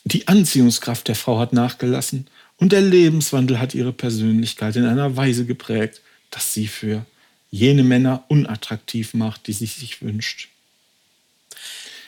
Die 0.05 0.29
Anziehungskraft 0.29 1.09
der 1.09 1.15
Frau 1.15 1.38
hat 1.38 1.55
nachgelassen 1.55 2.27
und 2.59 2.73
der 2.73 2.83
Lebenswandel 2.83 3.59
hat 3.59 3.75
ihre 3.75 3.93
Persönlichkeit 3.93 4.77
in 4.77 4.85
einer 4.85 5.17
Weise 5.17 5.47
geprägt, 5.47 6.03
dass 6.31 6.53
sie 6.53 6.66
für 6.66 7.07
jene 7.51 7.83
Männer 7.83 8.25
unattraktiv 8.29 9.14
macht, 9.14 9.47
die 9.47 9.53
sie 9.53 9.66
sich 9.66 10.03
wünscht. 10.03 10.49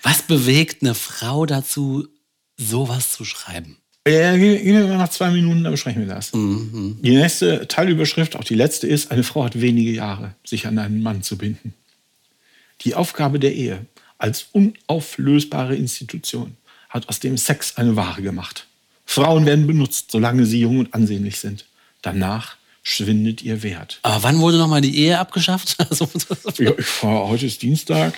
Was 0.03 0.23
bewegt 0.23 0.83
eine 0.83 0.95
Frau 0.95 1.47
dazu, 1.47 2.09
sowas 2.57 3.13
zu 3.13 3.25
schreiben? 3.25 3.77
Ja, 4.09 4.37
gehen 4.37 4.65
wir 4.65 4.97
nach 4.97 5.11
zwei 5.11 5.31
Minuten, 5.31 5.63
dann 5.63 5.73
besprechen 5.73 6.07
wir 6.07 6.15
das. 6.15 6.33
Mhm. 6.33 6.99
Die 7.03 7.15
nächste 7.15 7.69
Teilüberschrift, 7.69 8.35
auch 8.35 8.45
die 8.45 8.55
letzte, 8.55 8.87
ist, 8.87 9.11
eine 9.11 9.23
Frau 9.23 9.45
hat 9.45 9.61
wenige 9.61 9.93
Jahre, 9.93 10.35
sich 10.45 10.67
an 10.67 10.79
einen 10.79 11.03
Mann 11.03 11.23
zu 11.23 11.37
binden. 11.37 11.75
Die 12.81 12.95
Aufgabe 12.95 13.39
der 13.39 13.55
Ehe 13.55 13.87
als 14.17 14.47
unauflösbare 14.53 15.77
Institution 15.77 16.57
hat 16.89 17.09
aus 17.09 17.21
dem 17.21 17.37
Sex 17.37 17.77
eine 17.77 17.95
Ware 17.95 18.23
gemacht. 18.23 18.67
Frauen 19.11 19.45
werden 19.45 19.67
benutzt, 19.67 20.13
solange 20.13 20.47
sie 20.47 20.61
jung 20.61 20.79
und 20.79 20.95
ansehnlich 20.95 21.41
sind. 21.41 21.65
Danach 22.01 22.59
schwindet 22.85 23.43
ihr 23.43 23.65
Wert. 23.65 23.99
Aber 24.03 24.23
wann 24.23 24.39
wurde 24.39 24.57
nochmal 24.57 24.83
die 24.83 24.97
Ehe 24.99 25.19
abgeschafft? 25.19 25.77
ja, 26.59 26.73
ich 26.79 26.87
fahre, 26.87 27.27
heute 27.27 27.47
ist 27.47 27.61
Dienstag. 27.61 28.15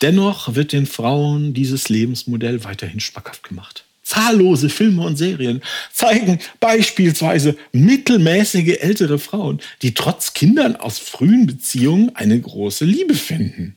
Dennoch 0.00 0.54
wird 0.54 0.70
den 0.70 0.86
Frauen 0.86 1.52
dieses 1.52 1.88
Lebensmodell 1.88 2.62
weiterhin 2.62 3.00
schmackhaft 3.00 3.42
gemacht. 3.42 3.82
Zahllose 4.04 4.68
Filme 4.68 5.02
und 5.02 5.16
Serien 5.16 5.62
zeigen 5.92 6.38
beispielsweise 6.60 7.56
mittelmäßige 7.72 8.78
ältere 8.78 9.18
Frauen, 9.18 9.60
die 9.82 9.94
trotz 9.94 10.32
Kindern 10.32 10.76
aus 10.76 11.00
frühen 11.00 11.48
Beziehungen 11.48 12.14
eine 12.14 12.40
große 12.40 12.84
Liebe 12.84 13.14
finden. 13.14 13.76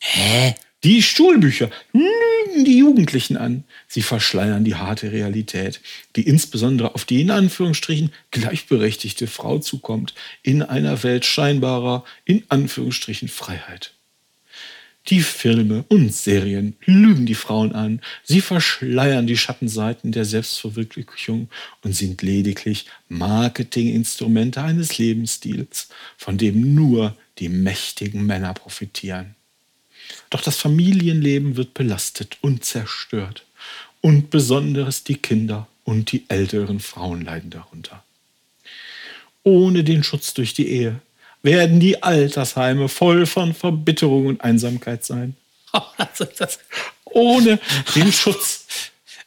Hä? 0.00 0.56
Die 0.84 1.00
Schulbücher 1.00 1.70
lügen 1.92 2.64
die 2.64 2.78
Jugendlichen 2.78 3.36
an. 3.36 3.62
Sie 3.86 4.02
verschleiern 4.02 4.64
die 4.64 4.74
harte 4.74 5.12
Realität, 5.12 5.80
die 6.16 6.22
insbesondere 6.22 6.96
auf 6.96 7.04
die 7.04 7.20
in 7.20 7.30
Anführungsstrichen 7.30 8.12
gleichberechtigte 8.32 9.28
Frau 9.28 9.60
zukommt, 9.60 10.12
in 10.42 10.60
einer 10.62 11.04
Welt 11.04 11.24
scheinbarer, 11.24 12.04
in 12.24 12.42
Anführungsstrichen 12.48 13.28
Freiheit. 13.28 13.94
Die 15.08 15.20
Filme 15.20 15.84
und 15.88 16.12
Serien 16.14 16.76
lügen 16.84 17.26
die 17.26 17.34
Frauen 17.34 17.72
an, 17.72 18.00
sie 18.22 18.40
verschleiern 18.40 19.26
die 19.26 19.36
Schattenseiten 19.36 20.12
der 20.12 20.24
Selbstverwirklichung 20.24 21.48
und 21.82 21.94
sind 21.94 22.22
lediglich 22.22 22.86
Marketinginstrumente 23.08 24.62
eines 24.62 24.98
Lebensstils, 24.98 25.88
von 26.16 26.38
dem 26.38 26.74
nur 26.74 27.16
die 27.38 27.48
mächtigen 27.48 28.24
Männer 28.26 28.54
profitieren. 28.54 29.34
Doch 30.30 30.40
das 30.42 30.56
Familienleben 30.56 31.56
wird 31.56 31.74
belastet 31.74 32.38
und 32.40 32.64
zerstört, 32.64 33.44
und 34.00 34.30
besonders 34.30 35.04
die 35.04 35.16
Kinder 35.16 35.66
und 35.84 36.10
die 36.12 36.24
älteren 36.28 36.80
Frauen 36.80 37.22
leiden 37.24 37.50
darunter. 37.50 38.02
Ohne 39.44 39.84
den 39.84 40.02
Schutz 40.04 40.34
durch 40.34 40.54
die 40.54 40.68
Ehe 40.68 41.00
werden 41.42 41.80
die 41.80 42.02
Altersheime 42.02 42.88
voll 42.88 43.26
von 43.26 43.54
Verbitterung 43.54 44.26
und 44.26 44.40
Einsamkeit 44.42 45.04
sein. 45.04 45.36
Ohne 47.04 47.58
den 47.94 48.12
Schutz. 48.12 48.64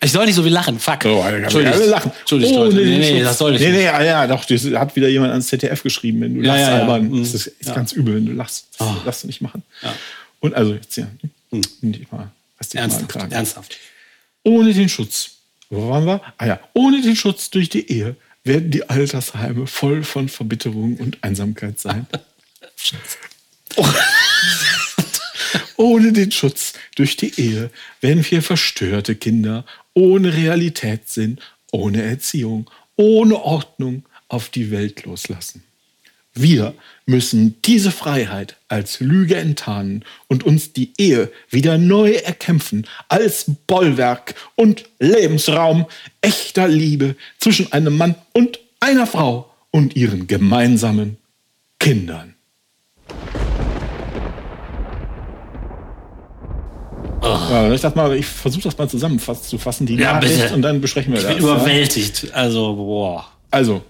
Ich 0.02 0.12
soll 0.12 0.26
nicht 0.26 0.36
so 0.36 0.44
viel 0.44 0.52
lachen, 0.52 0.80
fuck. 0.80 1.06
Oh, 1.06 1.24
Entschuldigung. 1.24 1.74
Alle 1.80 1.86
lachen. 1.90 2.12
Entschuldigung, 2.20 2.58
Ohne. 2.68 2.74
Nee, 2.76 2.98
nee, 2.98 3.12
Schutz. 3.18 3.24
das 3.24 3.38
soll 3.38 3.56
ich 3.56 3.62
nee, 3.62 3.70
nicht. 3.72 3.78
nee, 3.80 3.88
ah, 3.88 4.04
ja, 4.04 4.28
doch, 4.28 4.46
das 4.46 4.64
hat 4.66 4.96
wieder 4.96 5.08
jemand 5.08 5.32
ans 5.32 5.48
ZDF 5.48 5.82
geschrieben, 5.84 6.22
wenn 6.22 6.36
du 6.36 6.42
Ja, 6.42 6.54
lachst, 6.54 6.68
ja, 6.68 6.76
ja. 6.78 6.82
albern. 6.82 7.10
Mhm. 7.10 7.20
Das 7.24 7.34
ist, 7.34 7.48
ist 7.48 7.68
Ja. 7.68 7.74
ganz 7.76 7.92
übel, 7.94 8.16
wenn 8.16 8.26
du 8.26 8.34
lachst. 8.34 8.68
Das 8.78 8.88
Ah. 8.88 8.98
darfst 9.06 9.24
du 9.24 9.28
nicht 9.28 9.42
machen. 9.42 9.64
Ja. 9.82 9.94
Und 10.46 10.54
also 10.54 10.74
jetzt 10.74 10.94
hier. 10.94 11.08
Hm. 11.52 11.62
Mal, 11.82 11.92
dich 11.92 12.12
mal 12.12 12.32
Ernsthaft, 12.74 13.32
ernsthaft. 13.32 13.78
Ohne 14.44 14.74
den 14.74 14.90
Schutz. 14.90 15.32
Wo 15.70 15.90
waren 15.90 16.06
wir? 16.06 16.22
Ah 16.38 16.46
ja, 16.46 16.60
ohne 16.74 17.02
den 17.02 17.16
Schutz 17.16 17.50
durch 17.50 17.70
die 17.70 17.92
Ehe 17.92 18.16
werden 18.44 18.70
die 18.70 18.88
Altersheime 18.90 19.66
voll 19.66 20.04
von 20.04 20.30
Verbitterung 20.30 20.98
und 20.98 21.24
Einsamkeit 21.24 21.80
sein. 21.80 22.06
Oh. 23.76 23.88
ohne 25.78 26.14
den 26.14 26.32
Schutz 26.32 26.74
durch 26.96 27.18
die 27.18 27.40
Ehe 27.40 27.72
werden 28.02 28.26
wir 28.30 28.42
verstörte 28.42 29.16
Kinder 29.16 29.66
ohne 29.94 30.34
Realitätssinn, 30.34 31.40
ohne 31.72 32.04
Erziehung, 32.04 32.70
ohne 32.96 33.42
Ordnung 33.42 34.06
auf 34.28 34.50
die 34.50 34.72
Welt 34.72 35.06
loslassen. 35.06 35.64
Wir 36.38 36.74
müssen 37.06 37.56
diese 37.64 37.92
Freiheit 37.92 38.58
als 38.68 39.00
Lüge 39.00 39.38
enttarnen 39.38 40.04
und 40.28 40.44
uns 40.44 40.74
die 40.74 40.92
Ehe 40.98 41.32
wieder 41.50 41.78
neu 41.78 42.12
erkämpfen 42.12 42.86
als 43.08 43.46
Bollwerk 43.68 44.36
und 44.56 44.84
Lebensraum 45.00 45.86
echter 46.22 46.68
Liebe 46.68 47.16
zwischen 47.40 47.72
einem 47.72 47.96
Mann 47.98 48.16
und 48.34 48.60
einer 48.82 49.08
Frau 49.08 49.50
und 49.72 49.96
ihren 49.96 50.28
gemeinsamen 50.28 51.16
Kindern. 51.80 52.34
Ja, 57.24 57.72
ich 57.74 57.82
dachte 57.82 57.98
mal, 57.98 58.16
ich 58.16 58.26
versuche 58.26 58.64
das 58.64 58.78
mal 58.78 58.88
zusammenzufassen, 58.90 59.86
die 59.88 59.96
Ja, 59.96 60.14
Nachricht, 60.14 60.42
bitte. 60.42 60.54
und 60.54 60.62
dann 60.62 60.80
besprechen 60.82 61.14
wir 61.14 61.20
Ich 61.22 61.26
das. 61.26 61.36
bin 61.38 61.46
ja? 61.46 61.54
überwältigt. 61.56 62.28
Also, 62.34 62.76
boah. 62.76 63.26
Also, 63.52 63.82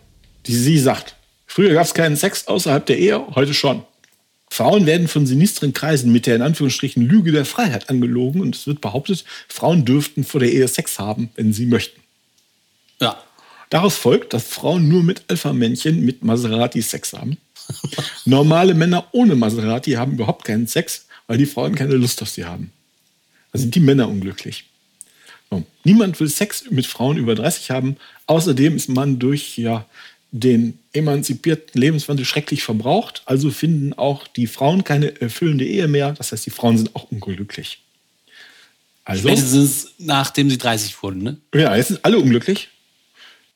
die, 0.45 0.53
sie 0.55 0.79
sagt, 0.79 1.14
früher 1.55 1.73
gab 1.73 1.85
es 1.85 1.93
keinen 1.93 2.17
Sex 2.17 2.47
außerhalb 2.47 2.85
der 2.85 2.99
Ehe, 2.99 3.25
heute 3.33 3.53
schon. 3.53 3.83
Frauen 4.49 4.85
werden 4.85 5.07
von 5.07 5.25
sinistren 5.25 5.71
Kreisen 5.71 6.11
mit 6.11 6.27
der 6.27 6.35
in 6.35 6.41
Anführungsstrichen 6.41 7.01
Lüge 7.01 7.31
der 7.31 7.45
Freiheit 7.45 7.89
angelogen 7.89 8.41
und 8.41 8.57
es 8.57 8.67
wird 8.67 8.81
behauptet, 8.81 9.23
Frauen 9.47 9.85
dürften 9.85 10.25
vor 10.25 10.41
der 10.41 10.51
Ehe 10.51 10.67
Sex 10.67 10.99
haben, 10.99 11.29
wenn 11.35 11.53
sie 11.53 11.65
möchten. 11.65 12.01
Ja. 12.99 13.23
Daraus 13.69 13.95
folgt, 13.95 14.33
dass 14.33 14.43
Frauen 14.47 14.89
nur 14.89 15.01
mit 15.01 15.23
Alpha-Männchen 15.29 16.03
mit 16.03 16.25
Maserati 16.25 16.81
Sex 16.81 17.13
haben. 17.13 17.37
Normale 18.25 18.73
Männer 18.73 19.07
ohne 19.13 19.35
Maserati 19.35 19.93
haben 19.93 20.13
überhaupt 20.13 20.43
keinen 20.43 20.67
Sex, 20.67 21.07
weil 21.27 21.37
die 21.37 21.45
Frauen 21.45 21.73
keine 21.73 21.95
Lust 21.95 22.21
auf 22.21 22.29
sie 22.29 22.43
haben. 22.43 22.71
Da 23.51 23.59
sind 23.59 23.73
die 23.73 23.79
Männer 23.79 24.09
unglücklich. 24.09 24.65
So. 25.49 25.63
Niemand 25.83 26.19
will 26.19 26.27
Sex 26.27 26.65
mit 26.69 26.85
Frauen 26.85 27.17
über 27.17 27.35
30 27.35 27.71
haben. 27.71 27.97
Außerdem 28.27 28.75
ist 28.75 28.89
man 28.89 29.19
durch 29.19 29.57
ja, 29.57 29.85
den 30.39 30.79
emanzipierten 30.91 31.79
Lebenswandel 31.79 32.25
schrecklich 32.25 32.63
verbraucht. 32.63 33.21
Also 33.25 33.51
finden 33.51 33.93
auch 33.93 34.27
die 34.27 34.47
Frauen 34.47 34.83
keine 34.83 35.21
erfüllende 35.21 35.65
Ehe 35.65 35.87
mehr. 35.87 36.11
Das 36.11 36.31
heißt, 36.31 36.45
die 36.45 36.51
Frauen 36.51 36.77
sind 36.77 36.95
auch 36.95 37.09
unglücklich. 37.09 37.79
Also, 39.05 39.27
Spätestens 39.29 39.93
nachdem 39.97 40.49
sie 40.49 40.57
30 40.57 41.01
wurden, 41.01 41.23
ne? 41.23 41.37
Ja, 41.53 41.75
jetzt 41.75 41.89
sind 41.89 42.03
alle 42.03 42.17
unglücklich. 42.17 42.69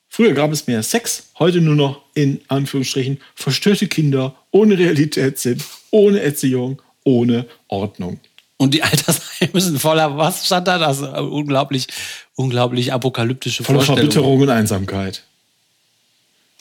Früher 0.07 0.33
gab 0.33 0.51
es 0.51 0.67
mehr 0.67 0.81
Sex, 0.81 1.31
heute 1.37 1.59
nur 1.59 1.75
noch 1.75 2.01
in 2.13 2.41
Anführungsstrichen 2.47 3.19
verstörte 3.35 3.87
Kinder 3.87 4.35
ohne 4.51 4.77
Realitätssinn, 4.77 5.61
ohne 5.91 6.21
Erziehung, 6.21 6.81
ohne 7.03 7.45
Ordnung. 7.67 8.19
Und 8.57 8.73
die 8.73 8.83
Altersheime 8.83 9.59
sind 9.59 9.79
voller, 9.79 10.17
was 10.17 10.45
stand 10.45 10.67
da? 10.67 10.77
Das 10.77 11.01
unglaublich, 11.01 11.87
unglaublich 12.35 12.93
apokalyptische 12.93 13.63
Voller 13.63 13.81
Verbitterung 13.81 14.41
und 14.41 14.49
Einsamkeit. 14.49 15.23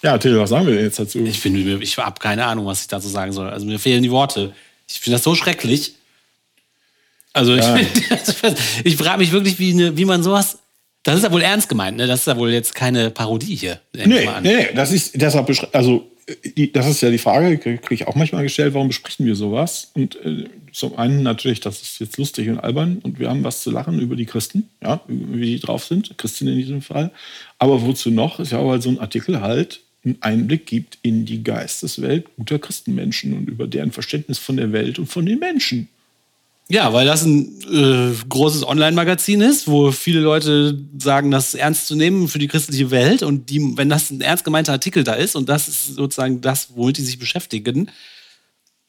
Ja, 0.03 0.17
Till, 0.19 0.39
was 0.39 0.51
sagen 0.51 0.67
wir 0.67 0.75
denn 0.75 0.85
jetzt 0.85 0.99
dazu? 0.99 1.19
Ich 1.25 1.41
finde, 1.41 1.83
ich 1.83 1.97
habe 1.99 2.21
keine 2.21 2.45
Ahnung, 2.45 2.67
was 2.67 2.83
ich 2.83 2.89
dazu 2.89 3.09
sagen 3.09 3.33
soll. 3.33 3.51
Also 3.51 3.67
mir 3.67 3.79
fehlen 3.79 4.03
die 4.03 4.11
Worte. 4.11 4.53
Ich 4.89 5.01
finde 5.01 5.17
das 5.17 5.25
so 5.25 5.35
schrecklich. 5.35 5.95
Also 7.33 7.55
ich, 7.55 7.65
ja. 7.65 7.79
ich 8.85 8.97
frage 8.97 9.19
mich 9.19 9.33
wirklich, 9.33 9.59
wie, 9.59 9.73
eine, 9.73 9.97
wie 9.97 10.05
man 10.05 10.23
sowas. 10.23 10.59
Das 11.03 11.17
ist 11.17 11.23
ja 11.23 11.33
wohl 11.33 11.43
ernst 11.43 11.69
gemeint, 11.69 11.97
ne? 11.97 12.07
Das 12.07 12.21
ist 12.21 12.27
ja 12.27 12.37
wohl 12.37 12.51
jetzt 12.51 12.75
keine 12.75 13.11
Parodie 13.11 13.55
hier. 13.55 13.81
Nee, 13.95 14.29
nee, 14.43 14.69
das 14.75 14.93
ist 14.93 15.21
deshalb, 15.21 15.51
also 15.73 16.11
die, 16.57 16.71
das 16.73 16.87
ist 16.87 17.01
ja 17.01 17.11
die 17.11 17.19
Frage, 17.19 17.59
kriege 17.59 17.81
ich 17.91 18.07
auch 18.07 18.15
manchmal 18.15 18.43
gestellt, 18.43 18.75
warum 18.75 18.89
besprechen 18.89 19.25
wir 19.25 19.35
sowas? 19.35 19.91
Und 19.95 20.17
äh, 20.25 20.45
zum 20.73 20.99
einen 20.99 21.23
natürlich, 21.23 21.61
das 21.61 21.81
ist 21.81 22.01
jetzt 22.01 22.19
lustig 22.19 22.49
und 22.51 22.59
albern 22.59 22.99
und 23.03 23.19
wir 23.19 23.31
haben 23.31 23.45
was 23.45 23.63
zu 23.63 23.71
lachen 23.71 23.99
über 24.01 24.17
die 24.17 24.27
Christen, 24.27 24.69
ja, 24.83 25.01
wie 25.07 25.47
die 25.47 25.61
drauf 25.61 25.85
sind, 25.85 26.19
Christen 26.19 26.49
in 26.49 26.57
diesem 26.57 26.83
Fall. 26.83 27.11
Aber 27.59 27.83
wozu 27.83 28.11
noch? 28.11 28.41
Ist 28.41 28.53
ja 28.53 28.59
auch 28.59 28.71
halt 28.71 28.83
so 28.83 28.91
ein 28.91 28.99
Artikel 28.99 29.41
halt, 29.41 29.81
Einblick 30.21 30.67
gibt 30.67 30.99
in 31.03 31.25
die 31.27 31.43
Geisteswelt 31.43 32.27
guter 32.37 32.59
Christenmenschen 32.59 33.37
und 33.37 33.49
über 33.49 33.67
deren 33.67 33.93
Verständnis 33.93 34.39
von 34.39 34.57
der 34.57 34.73
Welt 34.73 34.99
und 34.99 35.07
von 35.07 35.27
den 35.27 35.39
Menschen. 35.39 35.89
Ja, 36.71 36.93
weil 36.93 37.07
das 37.07 37.25
ein 37.25 37.63
äh, 37.73 38.15
großes 38.29 38.67
Online-Magazin 38.67 39.41
ist, 39.41 39.69
wo 39.69 39.91
viele 39.91 40.21
Leute 40.21 40.79
sagen, 40.99 41.31
das 41.31 41.55
ernst 41.55 41.87
zu 41.87 41.97
nehmen 41.97 42.29
für 42.29 42.39
die 42.39 42.49
christliche 42.49 42.91
Welt. 42.91 43.23
Und 43.23 43.49
die, 43.49 43.77
wenn 43.77 43.89
das 43.89 44.11
ein 44.11 44.21
ernst 44.21 44.45
gemeinter 44.45 44.73
Artikel 44.73 45.03
da 45.03 45.15
ist 45.15 45.35
und 45.35 45.49
das 45.49 45.69
ist 45.69 45.95
sozusagen 45.95 46.43
das, 46.43 46.69
womit 46.75 46.99
die 46.99 47.05
sich 47.05 47.19
beschäftigen, 47.19 47.91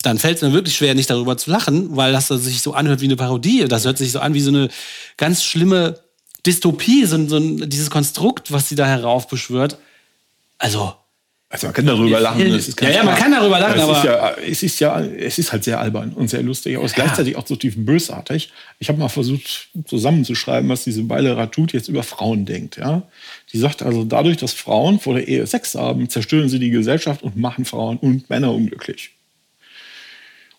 dann 0.02 0.18
fällt 0.18 0.38
es 0.38 0.42
mir 0.42 0.52
wirklich 0.52 0.76
schwer, 0.76 0.94
nicht 0.94 1.10
darüber 1.10 1.38
zu 1.38 1.52
lachen, 1.52 1.96
weil 1.96 2.12
das 2.12 2.28
sich 2.28 2.62
so 2.62 2.74
anhört 2.74 3.00
wie 3.00 3.06
eine 3.06 3.16
Parodie. 3.16 3.66
Das 3.68 3.86
hört 3.86 3.98
sich 3.98 4.12
so 4.12 4.20
an 4.20 4.34
wie 4.34 4.42
so 4.42 4.52
eine 4.52 4.70
ganz 5.16 5.44
schlimme 5.44 6.00
Dystopie, 6.46 7.06
so, 7.06 7.28
so 7.28 7.40
dieses 7.40 7.90
Konstrukt, 7.90 8.52
was 8.52 8.68
sie 8.68 8.76
da 8.76 8.88
heraufbeschwört. 8.88 9.78
Also, 10.60 10.94
also 11.52 11.66
man 11.66 11.74
kann 11.74 11.86
darüber 11.88 12.20
lachen. 12.20 12.40
ja, 12.82 12.90
ja, 12.90 13.04
man 13.04 13.16
kann 13.16 13.32
darüber 13.32 13.60
lachen, 13.60 13.80
aber, 13.80 13.94
es, 13.94 13.98
ist 13.98 14.06
ja, 14.06 14.36
es 14.38 14.64
ist 14.64 14.80
ja, 14.80 15.02
es 15.02 15.38
ist 15.40 15.52
halt 15.52 15.64
sehr 15.64 15.80
albern 15.80 16.14
und 16.14 16.30
sehr 16.30 16.44
lustig, 16.44 16.78
aber 16.78 16.86
ja. 16.86 16.92
gleichzeitig 16.94 17.38
auch 17.38 17.48
so 17.48 17.56
tief 17.56 17.74
bösartig. 17.76 18.52
Ich 18.78 18.90
habe 18.90 19.00
mal 19.00 19.10
versucht 19.10 19.70
zusammenzuschreiben, 19.86 20.70
was 20.70 20.84
diese 20.84 21.02
Beile 21.02 21.36
Ratut 21.36 21.74
jetzt 21.74 21.88
über 21.88 22.04
Frauen 22.04 22.46
denkt. 22.46 22.78
Ja, 22.78 23.02
die 23.52 23.58
sagt 23.58 23.82
also, 23.82 24.04
dadurch, 24.04 24.38
dass 24.38 24.54
Frauen 24.54 25.00
vor 25.00 25.16
der 25.16 25.28
Ehe 25.28 25.48
Sex 25.48 25.74
haben, 25.74 26.08
zerstören 26.08 26.50
sie 26.50 26.60
die 26.60 26.70
Gesellschaft 26.70 27.24
und 27.24 27.36
machen 27.36 27.66
Frauen 27.66 27.98
und 27.98 28.30
Männer 28.30 28.54
unglücklich. 28.54 29.12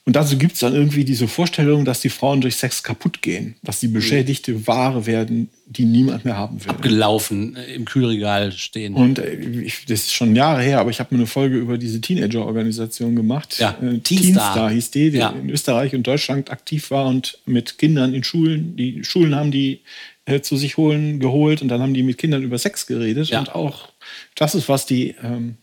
Und 0.06 0.16
dazu 0.16 0.38
gibt 0.38 0.54
es 0.54 0.60
dann 0.60 0.74
irgendwie 0.74 1.04
diese 1.04 1.28
Vorstellung, 1.28 1.84
dass 1.84 2.00
die 2.00 2.08
Frauen 2.08 2.40
durch 2.40 2.56
Sex 2.56 2.82
kaputt 2.82 3.20
gehen, 3.20 3.56
dass 3.62 3.80
sie 3.80 3.88
beschädigte 3.88 4.66
Ware 4.66 5.06
werden, 5.06 5.50
die 5.66 5.84
niemand 5.84 6.24
mehr 6.24 6.36
haben 6.36 6.60
will. 6.64 6.70
Abgelaufen, 6.70 7.54
äh, 7.54 7.74
im 7.74 7.84
Kühlregal 7.84 8.50
stehen. 8.50 8.94
Und 8.94 9.18
äh, 9.18 9.34
ich, 9.34 9.84
das 9.84 10.00
ist 10.00 10.12
schon 10.12 10.34
Jahre 10.34 10.62
her, 10.62 10.80
aber 10.80 10.90
ich 10.90 11.00
habe 11.00 11.14
mir 11.14 11.20
eine 11.20 11.26
Folge 11.26 11.58
über 11.58 11.76
diese 11.76 12.00
Teenager-Organisation 12.00 13.14
gemacht. 13.14 13.58
Ja, 13.58 13.76
äh, 13.82 13.98
Teenstar 13.98 14.70
hieß 14.70 14.90
die, 14.90 15.10
die 15.10 15.18
ja. 15.18 15.30
in 15.30 15.50
Österreich 15.50 15.94
und 15.94 16.06
Deutschland 16.06 16.50
aktiv 16.50 16.90
war 16.90 17.06
und 17.06 17.38
mit 17.44 17.78
Kindern 17.78 18.14
in 18.14 18.24
Schulen, 18.24 18.76
die 18.76 19.04
Schulen 19.04 19.34
haben 19.36 19.50
die 19.50 19.80
äh, 20.24 20.40
zu 20.40 20.56
sich 20.56 20.76
holen, 20.78 21.20
geholt 21.20 21.60
und 21.60 21.68
dann 21.68 21.82
haben 21.82 21.94
die 21.94 22.02
mit 22.02 22.16
Kindern 22.16 22.42
über 22.42 22.58
Sex 22.58 22.86
geredet. 22.86 23.28
Ja. 23.28 23.40
Und 23.40 23.54
auch 23.54 23.90
das 24.34 24.54
ist, 24.54 24.68
was 24.68 24.86
die 24.86 25.14
ähm, 25.22 25.56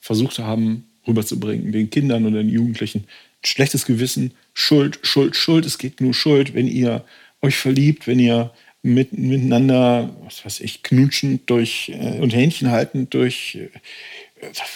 versucht 0.00 0.38
haben 0.40 0.84
rüberzubringen, 1.06 1.72
den 1.72 1.88
Kindern 1.88 2.26
und 2.26 2.34
den 2.34 2.48
Jugendlichen 2.48 3.04
schlechtes 3.48 3.86
Gewissen, 3.86 4.32
Schuld, 4.54 4.98
Schuld, 5.02 5.36
Schuld. 5.36 5.66
Es 5.66 5.78
geht 5.78 6.00
nur 6.00 6.14
Schuld, 6.14 6.54
wenn 6.54 6.66
ihr 6.66 7.04
euch 7.42 7.56
verliebt, 7.56 8.06
wenn 8.06 8.18
ihr 8.18 8.52
mit, 8.82 9.12
miteinander, 9.12 10.10
was 10.24 10.44
weiß 10.44 10.60
ich, 10.60 10.82
knutschend 10.82 11.50
durch 11.50 11.90
äh, 11.94 12.20
und 12.20 12.34
Händchen 12.34 12.70
haltend 12.70 13.12
durch, 13.14 13.56
äh, 13.56 13.68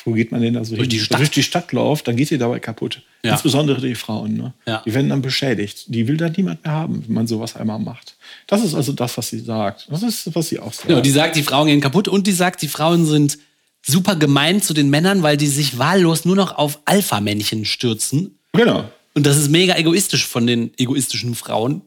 wo 0.04 0.12
geht 0.12 0.32
man 0.32 0.40
denn 0.40 0.54
da 0.54 0.64
so 0.64 0.74
durch 0.74 0.88
hin? 0.88 0.90
Die 0.90 1.00
Stadt. 1.00 1.18
Durch 1.18 1.30
die 1.30 1.42
Stadt 1.42 1.72
läuft, 1.72 2.08
dann 2.08 2.16
geht 2.16 2.30
ihr 2.30 2.38
dabei 2.38 2.58
kaputt. 2.58 3.02
Ja. 3.22 3.32
Insbesondere 3.32 3.80
die 3.80 3.94
Frauen. 3.94 4.36
Ne? 4.36 4.54
Ja. 4.66 4.82
Die 4.84 4.94
werden 4.94 5.10
dann 5.10 5.22
beschädigt. 5.22 5.84
Die 5.88 6.08
will 6.08 6.16
da 6.16 6.28
niemand 6.28 6.64
mehr 6.64 6.72
haben, 6.72 7.04
wenn 7.06 7.14
man 7.14 7.26
sowas 7.26 7.56
einmal 7.56 7.78
macht. 7.78 8.16
Das 8.46 8.64
ist 8.64 8.74
also 8.74 8.92
das, 8.92 9.16
was 9.16 9.28
sie 9.28 9.38
sagt. 9.38 9.86
Das 9.90 10.02
ist, 10.02 10.34
was 10.34 10.48
sie 10.48 10.58
auch 10.58 10.72
sagt. 10.72 10.88
Genau, 10.88 11.00
die 11.00 11.10
sagt, 11.10 11.36
die 11.36 11.42
Frauen 11.42 11.68
gehen 11.68 11.80
kaputt 11.80 12.08
und 12.08 12.26
die 12.26 12.32
sagt, 12.32 12.62
die 12.62 12.68
Frauen 12.68 13.06
sind 13.06 13.38
super 13.82 14.16
gemein 14.16 14.60
zu 14.60 14.74
den 14.74 14.90
Männern, 14.90 15.22
weil 15.22 15.36
die 15.36 15.46
sich 15.46 15.78
wahllos 15.78 16.24
nur 16.24 16.36
noch 16.36 16.56
auf 16.56 16.80
Alpha-Männchen 16.84 17.64
stürzen 17.64 18.39
Genau. 18.52 18.90
Und 19.14 19.26
das 19.26 19.36
ist 19.36 19.50
mega 19.50 19.76
egoistisch 19.76 20.26
von 20.26 20.46
den 20.46 20.72
egoistischen 20.78 21.34
Frauen. 21.34 21.82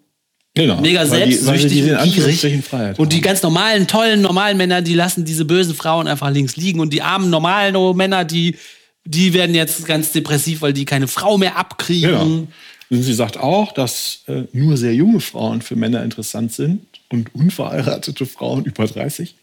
Genau. 0.55 0.79
Mega 0.81 1.05
selbstsüchtig 1.05 1.91
und 1.91 2.03
gierig. 2.03 2.99
Und 2.99 3.11
die 3.11 3.21
ganz 3.21 3.41
normalen, 3.41 3.87
tollen, 3.87 4.21
normalen 4.21 4.57
Männer, 4.57 4.81
die 4.81 4.93
lassen 4.93 5.25
diese 5.25 5.45
bösen 5.45 5.73
Frauen 5.73 6.07
einfach 6.07 6.29
links 6.29 6.57
liegen. 6.57 6.79
Und 6.79 6.93
die 6.93 7.01
armen, 7.01 7.29
normalen 7.29 7.95
Männer, 7.95 8.23
die, 8.23 8.57
die 9.03 9.33
werden 9.33 9.55
jetzt 9.55 9.85
ganz 9.85 10.11
depressiv, 10.11 10.61
weil 10.61 10.73
die 10.73 10.85
keine 10.85 11.07
Frau 11.07 11.37
mehr 11.37 11.57
abkriegen. 11.57 12.11
Genau. 12.11 12.47
Und 12.89 13.01
sie 13.01 13.13
sagt 13.13 13.37
auch, 13.37 13.71
dass 13.71 14.19
äh, 14.27 14.43
nur 14.51 14.77
sehr 14.77 14.93
junge 14.93 15.21
Frauen 15.21 15.63
für 15.63 15.75
Männer 15.75 16.03
interessant 16.03 16.53
sind 16.53 16.85
und 17.09 17.33
unverheiratete 17.33 18.27
Frauen 18.27 18.65
über 18.65 18.85
30 18.85 19.35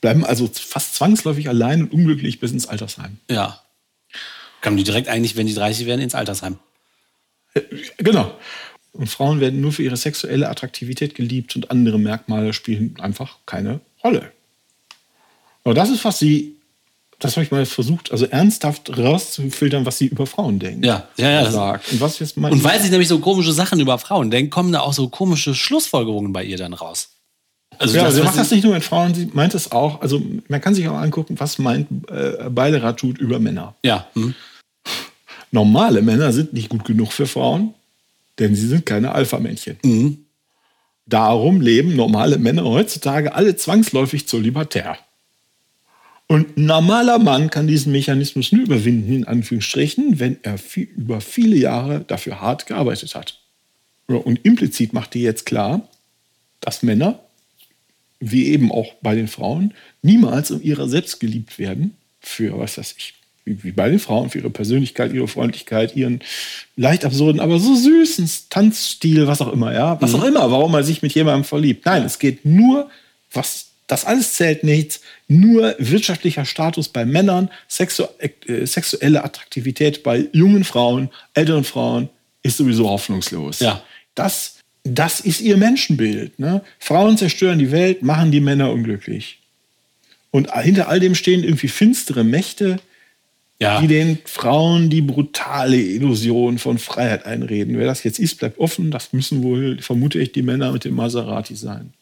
bleiben 0.00 0.24
also 0.24 0.50
fast 0.52 0.94
zwangsläufig 0.94 1.48
allein 1.48 1.82
und 1.82 1.92
unglücklich 1.92 2.40
bis 2.40 2.52
ins 2.52 2.66
Altersheim. 2.66 3.18
Ja. 3.30 3.60
Kamen 4.60 4.76
die 4.76 4.84
direkt 4.84 5.08
eigentlich, 5.08 5.36
wenn 5.36 5.46
die 5.46 5.54
30 5.54 5.86
werden, 5.86 6.00
ins 6.00 6.14
Altersheim? 6.14 6.58
Äh, 7.54 7.62
genau. 7.98 8.32
Und 8.92 9.08
Frauen 9.08 9.40
werden 9.40 9.60
nur 9.60 9.72
für 9.72 9.82
ihre 9.82 9.96
sexuelle 9.96 10.48
Attraktivität 10.48 11.14
geliebt 11.14 11.54
und 11.56 11.70
andere 11.70 11.98
Merkmale 11.98 12.52
spielen 12.52 12.96
einfach 13.00 13.38
keine 13.46 13.80
Rolle. 14.02 14.32
Aber 15.62 15.74
das 15.74 15.90
ist, 15.90 16.04
was 16.04 16.18
sie, 16.18 16.56
das 17.18 17.36
habe 17.36 17.44
ich 17.44 17.50
mal 17.50 17.66
versucht, 17.66 18.10
also 18.10 18.26
ernsthaft 18.26 18.96
rauszufiltern, 18.98 19.86
was 19.86 19.98
sie 19.98 20.06
über 20.06 20.26
Frauen 20.26 20.58
denken. 20.58 20.82
Ja, 20.82 21.08
ja, 21.16 21.30
ja. 21.30 21.50
Sagt. 21.50 21.92
Und, 21.92 22.00
was 22.00 22.18
jetzt 22.18 22.36
und 22.36 22.64
weil 22.64 22.80
sie 22.80 22.90
nämlich 22.90 23.08
so 23.08 23.20
komische 23.20 23.52
Sachen 23.52 23.78
über 23.78 23.98
Frauen 23.98 24.30
denkt, 24.30 24.50
kommen 24.50 24.72
da 24.72 24.80
auch 24.80 24.92
so 24.92 25.08
komische 25.08 25.54
Schlussfolgerungen 25.54 26.32
bei 26.32 26.44
ihr 26.44 26.56
dann 26.56 26.72
raus. 26.72 27.10
Also 27.78 27.96
ja, 27.96 28.10
sie 28.10 28.22
macht 28.22 28.36
das 28.36 28.50
nicht 28.50 28.64
nur 28.64 28.74
mit 28.74 28.84
Frauen, 28.84 29.14
sie 29.14 29.30
meint 29.32 29.54
es 29.54 29.72
auch. 29.72 30.02
Also 30.02 30.20
man 30.48 30.60
kann 30.60 30.74
sich 30.74 30.88
auch 30.88 30.98
angucken, 30.98 31.36
was 31.38 31.58
meint 31.58 31.88
äh, 32.10 32.50
Beilerat 32.50 32.98
tut 32.98 33.18
über 33.18 33.38
Männer. 33.38 33.74
Ja. 33.82 34.08
Hm. 34.14 34.34
Normale 35.50 36.02
Männer 36.02 36.32
sind 36.32 36.52
nicht 36.52 36.68
gut 36.68 36.84
genug 36.84 37.12
für 37.12 37.26
Frauen, 37.26 37.74
denn 38.38 38.54
sie 38.54 38.66
sind 38.66 38.86
keine 38.86 39.12
Alpha-Männchen. 39.12 39.78
Mhm. 39.82 40.24
Darum 41.06 41.60
leben 41.60 41.96
normale 41.96 42.38
Männer 42.38 42.64
heutzutage 42.64 43.34
alle 43.34 43.56
zwangsläufig 43.56 44.28
zur 44.28 44.40
Libertär. 44.40 44.96
Und 46.28 46.56
ein 46.56 46.66
normaler 46.66 47.18
Mann 47.18 47.50
kann 47.50 47.66
diesen 47.66 47.90
Mechanismus 47.90 48.52
nur 48.52 48.62
überwinden, 48.62 49.12
in 49.12 49.24
Anführungsstrichen, 49.26 50.20
wenn 50.20 50.38
er 50.44 50.58
viel, 50.58 50.84
über 50.84 51.20
viele 51.20 51.56
Jahre 51.56 52.04
dafür 52.06 52.40
hart 52.40 52.66
gearbeitet 52.66 53.16
hat. 53.16 53.40
Und 54.06 54.44
implizit 54.44 54.92
macht 54.92 55.14
die 55.14 55.22
jetzt 55.22 55.46
klar, 55.46 55.88
dass 56.60 56.84
Männer, 56.84 57.18
wie 58.20 58.46
eben 58.46 58.70
auch 58.70 58.94
bei 59.02 59.16
den 59.16 59.26
Frauen, 59.26 59.74
niemals 60.02 60.52
um 60.52 60.62
ihrer 60.62 60.88
selbst 60.88 61.18
geliebt 61.18 61.58
werden, 61.58 61.96
für, 62.20 62.56
was 62.58 62.78
weiß 62.78 62.94
ich, 62.96 63.14
wie 63.44 63.72
bei 63.72 63.88
den 63.88 63.98
Frauen, 63.98 64.30
für 64.30 64.38
ihre 64.38 64.50
Persönlichkeit, 64.50 65.12
ihre 65.12 65.28
Freundlichkeit, 65.28 65.96
ihren 65.96 66.20
leicht 66.76 67.04
absurden, 67.04 67.40
aber 67.40 67.58
so 67.58 67.74
süßen 67.74 68.28
Tanzstil, 68.48 69.26
was 69.26 69.40
auch 69.40 69.52
immer, 69.52 69.72
ja. 69.72 70.00
Was 70.00 70.12
mhm. 70.12 70.20
auch 70.20 70.24
immer, 70.24 70.50
warum 70.50 70.72
man 70.72 70.84
sich 70.84 71.02
mit 71.02 71.12
jemandem 71.14 71.44
verliebt. 71.44 71.86
Nein, 71.86 72.04
es 72.04 72.18
geht 72.18 72.44
nur, 72.44 72.90
was, 73.32 73.70
das 73.86 74.04
alles 74.04 74.34
zählt 74.34 74.62
nichts. 74.64 75.00
nur 75.26 75.74
wirtschaftlicher 75.78 76.44
Status 76.44 76.88
bei 76.88 77.04
Männern, 77.04 77.50
sexu 77.68 78.04
äh, 78.18 78.66
sexuelle 78.66 79.24
Attraktivität 79.24 80.02
bei 80.02 80.28
jungen 80.32 80.64
Frauen, 80.64 81.10
älteren 81.34 81.64
Frauen 81.64 82.08
ist 82.42 82.56
sowieso 82.56 82.88
hoffnungslos. 82.88 83.60
Ja. 83.60 83.82
Das, 84.14 84.58
das 84.84 85.20
ist 85.20 85.40
ihr 85.40 85.56
Menschenbild. 85.56 86.38
Ne? 86.38 86.62
Frauen 86.78 87.16
zerstören 87.16 87.58
die 87.58 87.70
Welt, 87.70 88.02
machen 88.02 88.30
die 88.30 88.40
Männer 88.40 88.72
unglücklich. 88.72 89.38
Und 90.30 90.54
hinter 90.54 90.88
all 90.88 91.00
dem 91.00 91.14
stehen 91.14 91.42
irgendwie 91.42 91.68
finstere 91.68 92.24
Mächte, 92.24 92.78
Ja. 93.62 93.80
die 93.80 93.88
den 93.88 94.18
Frauen 94.24 94.88
die 94.88 95.02
brutale 95.02 95.76
Illusion 95.76 96.58
von 96.58 96.78
Freiheit 96.78 97.26
einreden. 97.26 97.76
Wer 97.76 97.86
das 97.86 98.04
jetzt 98.04 98.18
ist, 98.18 98.38
bleibt 98.38 98.58
offen. 98.58 98.90
Das 98.90 99.12
müssen 99.12 99.42
wohl, 99.42 99.82
vermute 99.82 100.18
ich, 100.18 100.32
die 100.32 100.42
Männer 100.42 100.72
mit 100.72 100.84
dem 100.84 100.94
Maserati 100.94 101.54
sein. 101.54 101.92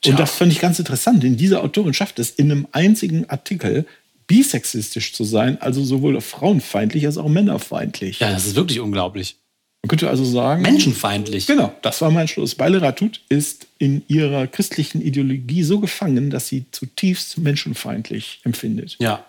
Tja. 0.00 0.12
Und 0.12 0.20
das 0.20 0.32
fand 0.32 0.50
ich 0.50 0.60
ganz 0.60 0.78
interessant, 0.80 1.22
denn 1.22 1.36
diese 1.36 1.62
Autorin 1.62 1.94
schafft 1.94 2.18
es 2.18 2.30
in 2.30 2.50
einem 2.50 2.66
einzigen 2.72 3.30
Artikel 3.30 3.86
bisexistisch 4.26 5.12
zu 5.12 5.24
sein, 5.24 5.60
also 5.60 5.84
sowohl 5.84 6.20
frauenfeindlich 6.20 7.06
als 7.06 7.16
auch 7.16 7.28
männerfeindlich. 7.28 8.18
Ja, 8.18 8.30
das 8.30 8.46
ist 8.46 8.56
wirklich 8.56 8.80
unglaublich. 8.80 9.36
Man 9.82 9.88
könnte 9.88 10.10
also 10.10 10.24
sagen, 10.24 10.62
Menschenfeindlich. 10.62 11.46
Genau, 11.46 11.72
das 11.82 12.00
war 12.00 12.10
mein 12.10 12.26
Schluss. 12.26 12.56
Beile 12.56 12.82
Ratut 12.82 13.20
ist 13.28 13.68
in 13.78 14.02
ihrer 14.08 14.48
christlichen 14.48 15.00
Ideologie 15.00 15.62
so 15.62 15.78
gefangen, 15.78 16.30
dass 16.30 16.48
sie 16.48 16.64
zutiefst 16.72 17.38
menschenfeindlich 17.38 18.40
empfindet. 18.42 18.96
Ja. 18.98 19.24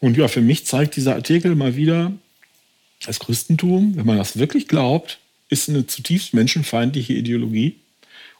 Und 0.00 0.16
ja, 0.16 0.28
für 0.28 0.40
mich 0.40 0.66
zeigt 0.66 0.96
dieser 0.96 1.14
Artikel 1.14 1.54
mal 1.54 1.76
wieder, 1.76 2.12
das 3.04 3.20
Christentum, 3.20 3.96
wenn 3.96 4.06
man 4.06 4.18
das 4.18 4.38
wirklich 4.38 4.68
glaubt, 4.68 5.18
ist 5.48 5.68
eine 5.68 5.86
zutiefst 5.86 6.34
menschenfeindliche 6.34 7.12
Ideologie. 7.12 7.76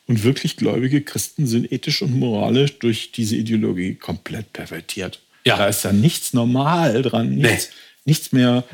Und 0.06 0.24
wirklich 0.24 0.56
gläubige 0.56 1.02
Christen 1.02 1.46
sind 1.46 1.70
ethisch 1.70 2.02
und 2.02 2.18
moralisch 2.18 2.78
durch 2.80 3.12
diese 3.12 3.36
Ideologie 3.36 3.94
komplett 3.94 4.52
pervertiert. 4.52 5.20
Ja. 5.44 5.56
Da 5.56 5.68
ist 5.68 5.84
ja 5.84 5.92
nichts 5.92 6.32
normal 6.32 7.02
dran, 7.02 7.36
nichts, 7.36 7.70
nichts 8.04 8.32
mehr 8.32 8.64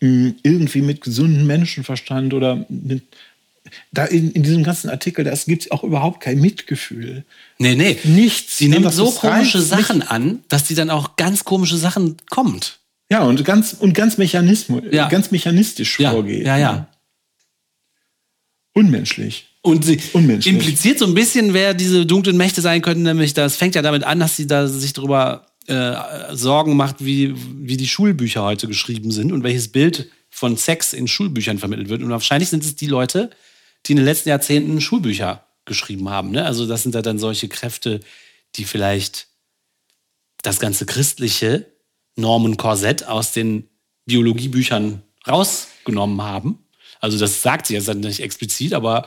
mh, 0.00 0.34
irgendwie 0.42 0.82
mit 0.82 1.00
gesundem 1.00 1.46
Menschenverstand 1.46 2.32
oder 2.32 2.64
mit, 2.68 3.02
da 3.92 4.04
in, 4.04 4.30
in 4.32 4.42
diesem 4.42 4.62
ganzen 4.62 4.90
Artikel, 4.90 5.24
da 5.24 5.34
gibt 5.46 5.62
es 5.62 5.70
auch 5.70 5.82
überhaupt 5.84 6.20
kein 6.20 6.40
Mitgefühl. 6.40 7.24
Nee, 7.58 7.74
nee. 7.74 7.96
Nichts. 8.04 8.58
Sie 8.58 8.68
nimmt 8.68 8.92
so 8.92 9.10
komische 9.10 9.58
rein- 9.58 9.64
Sachen 9.64 10.02
an, 10.02 10.44
dass 10.48 10.68
sie 10.68 10.74
dann 10.74 10.90
auch 10.90 11.16
ganz 11.16 11.44
komische 11.44 11.76
Sachen 11.76 12.16
kommt. 12.30 12.78
Ja, 13.10 13.22
und 13.22 13.44
ganz, 13.44 13.72
und 13.74 13.92
ganz, 13.94 14.16
Mechanismus, 14.18 14.82
Ja. 14.90 15.08
ganz 15.08 15.30
mechanistisch 15.30 15.98
Ja, 16.00 16.10
vorgeht. 16.12 16.46
ja, 16.46 16.54
ne? 16.56 16.60
ja. 16.62 16.88
Unmenschlich. 18.72 19.46
Und 19.62 19.84
sie 19.84 19.98
Unmenschlich. 20.12 20.52
impliziert 20.54 20.98
so 20.98 21.06
ein 21.06 21.14
bisschen, 21.14 21.54
wer 21.54 21.74
diese 21.74 22.04
dunklen 22.06 22.36
Mächte 22.36 22.60
sein 22.60 22.82
könnten, 22.82 23.02
nämlich 23.04 23.32
das 23.32 23.56
fängt 23.56 23.74
ja 23.74 23.82
damit 23.82 24.04
an, 24.04 24.20
dass 24.20 24.36
sie 24.36 24.46
da 24.46 24.66
sich 24.68 24.92
darüber 24.92 25.46
äh, 25.66 25.94
Sorgen 26.34 26.76
macht, 26.76 27.02
wie, 27.04 27.34
wie 27.62 27.76
die 27.78 27.86
Schulbücher 27.88 28.42
heute 28.42 28.66
geschrieben 28.68 29.10
sind 29.10 29.32
und 29.32 29.42
welches 29.42 29.68
Bild 29.68 30.10
von 30.28 30.56
Sex 30.56 30.92
in 30.92 31.08
Schulbüchern 31.08 31.58
vermittelt 31.58 31.88
wird. 31.88 32.02
Und 32.02 32.10
wahrscheinlich 32.10 32.50
sind 32.50 32.62
es 32.64 32.74
die 32.76 32.88
Leute, 32.88 33.30
die 33.86 33.92
in 33.92 33.96
den 33.96 34.04
letzten 34.04 34.28
Jahrzehnten 34.28 34.80
Schulbücher 34.80 35.46
geschrieben 35.64 36.08
haben. 36.08 36.30
Ne? 36.30 36.44
Also 36.44 36.66
das 36.66 36.82
sind 36.82 36.94
da 36.94 37.02
dann 37.02 37.18
solche 37.18 37.48
Kräfte, 37.48 38.00
die 38.56 38.64
vielleicht 38.64 39.28
das 40.42 40.60
ganze 40.60 40.86
christliche 40.86 41.66
Normenkorsett 42.16 43.06
aus 43.06 43.32
den 43.32 43.68
Biologiebüchern 44.06 45.02
rausgenommen 45.26 46.22
haben. 46.22 46.58
Also 47.00 47.18
das 47.18 47.42
sagt 47.42 47.66
sie 47.66 47.74
jetzt 47.74 47.92
nicht 47.92 48.20
explizit, 48.20 48.74
aber 48.74 49.06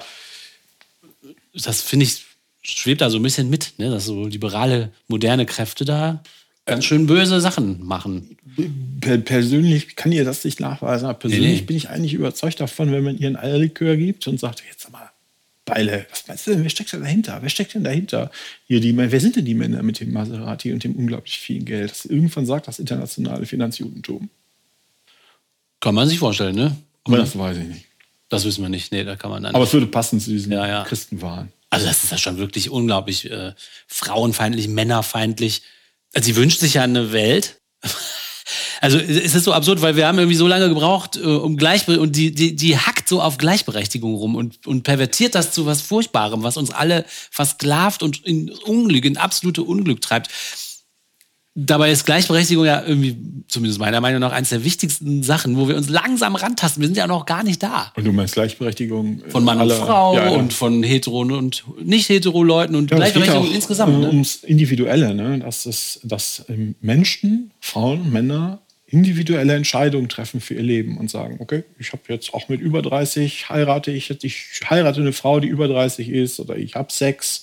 das 1.54 1.82
finde 1.82 2.06
ich, 2.06 2.26
schwebt 2.62 3.02
da 3.02 3.10
so 3.10 3.18
ein 3.18 3.24
bisschen 3.24 3.50
mit, 3.50 3.74
ne? 3.78 3.90
dass 3.90 4.06
so 4.06 4.26
liberale, 4.26 4.92
moderne 5.08 5.46
Kräfte 5.46 5.86
da 5.86 6.24
ganz 6.66 6.86
schön 6.86 7.08
böse 7.08 7.40
Sachen 7.40 7.84
machen. 7.84 8.37
Per 9.02 9.18
persönlich 9.20 9.96
kann 9.96 10.12
ihr 10.12 10.26
das 10.26 10.44
nicht 10.44 10.60
nachweisen, 10.60 11.06
aber 11.06 11.20
persönlich 11.20 11.48
Nee, 11.48 11.56
nee. 11.58 11.62
bin 11.62 11.78
ich 11.78 11.90
eigentlich 11.90 12.14
überzeugt 12.14 12.60
davon, 12.60 12.92
wenn 12.92 13.04
man 13.04 13.18
ihr 13.18 13.28
ein 13.28 13.36
Eierlikör 13.36 13.96
gibt 13.96 14.28
und 14.28 14.40
sagt, 14.40 14.64
jetzt 14.70 14.92
mal, 14.92 15.12
Beile, 15.66 16.06
was 16.10 16.28
meinst 16.28 16.48
du 16.48 16.52
denn, 16.52 16.64
wer 16.64 16.70
steckt 16.70 16.94
denn 16.94 17.02
dahinter? 17.02 17.40
Wer 17.42 17.50
steckt 17.50 17.74
denn 17.74 17.84
dahinter? 17.84 18.32
Hier 18.68 18.80
die, 18.80 18.96
wer 18.96 19.20
sind 19.20 19.36
denn 19.36 19.44
die 19.46 19.54
Männer 19.54 19.84
mit 19.84 20.00
dem 20.00 20.14
Maserati 20.14 20.72
und 20.72 20.84
dem 20.84 20.96
unglaublich 20.96 21.38
vielen 21.40 21.66
Geld? 21.66 21.92
Das 21.92 22.06
irgendwann 22.06 22.46
sagt 22.46 22.68
das 22.70 22.80
internationale 22.80 23.46
Finanzjudentum. 23.46 24.30
Kann 25.82 25.94
man 25.94 26.08
sich 26.08 26.20
vorstellen, 26.20 26.56
ne? 26.56 26.76
Aber 27.04 27.18
das 27.18 27.38
weiß 27.38 27.58
ich 27.58 27.66
nicht. 27.66 27.86
Das 28.30 28.46
wissen 28.46 28.62
wir 28.62 28.70
nicht. 28.70 28.92
Nee, 28.92 29.04
da 29.04 29.16
kann 29.16 29.30
man 29.30 29.44
dann. 29.44 29.56
Aber 29.56 29.66
es 29.66 29.74
würde 29.74 29.88
passen 29.88 30.20
zu 30.20 30.30
diesen 30.32 30.52
Ja, 30.52 30.68
ja. 30.68 30.84
Christenwahn. 30.84 31.52
Also 31.70 31.86
das 31.86 32.04
ist 32.04 32.12
ja 32.12 32.18
schon 32.18 32.38
wirklich 32.38 32.70
unglaublich 32.70 33.30
äh, 33.30 33.54
frauenfeindlich, 33.88 34.70
männerfeindlich. 34.70 35.64
Also 36.14 36.28
sie 36.28 36.36
wünscht 36.38 36.60
sich 36.60 36.76
ja 36.76 36.84
eine 36.84 37.12
Welt. 37.12 37.60
Also 38.82 38.98
es 39.00 39.34
ist 39.36 39.44
so 39.44 39.54
absurd, 39.54 39.82
weil 39.82 39.96
wir 39.96 40.08
haben 40.08 40.18
irgendwie 40.20 40.36
so 40.38 40.48
lange 40.48 40.70
gebraucht, 40.70 41.18
äh, 41.18 41.22
um 41.26 41.58
Gleichberechtigung 41.58 42.08
und 42.08 42.16
die, 42.16 42.32
die, 42.32 42.56
die 42.56 42.78
hackt 42.78 43.08
so 43.10 43.22
auf 43.22 43.38
Gleichberechtigung 43.38 44.14
rum 44.16 44.36
und, 44.36 44.66
und 44.68 44.84
pervertiert 44.84 45.36
das 45.36 45.52
zu 45.52 45.66
was 45.66 45.82
Furchtbarem, 45.82 46.44
was 46.44 46.58
uns 46.58 46.72
alle 46.72 47.06
versklavt 47.32 48.04
und 48.04 48.26
in 48.26 48.52
Unglück, 48.66 49.06
in 49.06 49.18
absolute 49.18 49.64
Unglück 49.64 50.02
treibt. 50.02 50.30
Dabei 51.60 51.92
ist 51.92 52.06
Gleichberechtigung 52.06 52.66
ja 52.66 52.84
irgendwie, 52.86 53.18
zumindest 53.48 53.80
meiner 53.80 54.00
Meinung 54.00 54.20
nach, 54.20 54.32
eines 54.32 54.50
der 54.50 54.64
wichtigsten 54.64 55.24
Sachen, 55.24 55.58
wo 55.58 55.68
wir 55.68 55.76
uns 55.76 55.90
langsam 55.90 56.36
rantasten. 56.36 56.82
Wir 56.82 56.88
sind 56.88 56.98
ja 56.98 57.08
noch 57.08 57.26
gar 57.26 57.44
nicht 57.44 57.64
da. 57.64 57.92
Und 57.96 58.06
du 58.06 58.12
meinst 58.12 58.36
Gleichberechtigung 58.36 59.24
äh, 59.24 59.30
Von 59.32 59.44
Mann 59.44 59.56
und 59.58 59.62
aller- 59.64 59.76
Frau 59.84 60.16
Ja, 60.16 60.26
ja. 60.30 60.38
und 60.38 60.54
von 60.54 60.84
hetero 60.84 61.22
und 61.22 61.64
nicht 61.84 62.10
hetero 62.10 62.44
Leuten 62.44 62.76
und 62.76 62.92
Ja, 62.92 62.98
Gleichberechtigung 62.98 63.48
auch, 63.48 63.52
insgesamt. 63.52 63.96
äh, 63.96 63.98
Ne? 64.02 64.08
ums 64.08 64.36
Individuelle, 64.44 65.16
ne? 65.16 65.40
dass, 65.40 65.66
es, 65.66 66.00
dass 66.04 66.46
Menschen, 66.80 67.50
Frauen, 67.60 68.12
Männer 68.12 68.60
individuelle 68.88 69.54
Entscheidungen 69.54 70.08
treffen 70.08 70.40
für 70.40 70.54
ihr 70.54 70.64
Leben 70.64 70.98
und 70.98 71.12
sagen, 71.12 71.38
okay, 71.40 71.64
ich 71.78 71.92
habe 71.92 72.04
jetzt 72.08 72.34
auch 72.34 72.48
mit 72.48 72.62
über 72.62 72.82
30 72.82 73.50
heirate 73.50 73.92
ich 73.92 74.08
jetzt, 74.10 74.24
ich 74.24 74.46
heirate 74.70 75.02
eine 75.02 75.12
Frau, 75.14 75.40
die 75.42 75.50
über 75.50 75.68
30 75.68 76.10
ist 76.10 76.40
oder 76.40 76.56
ich 76.56 76.76
habe 76.76 76.92
Sex 76.92 77.42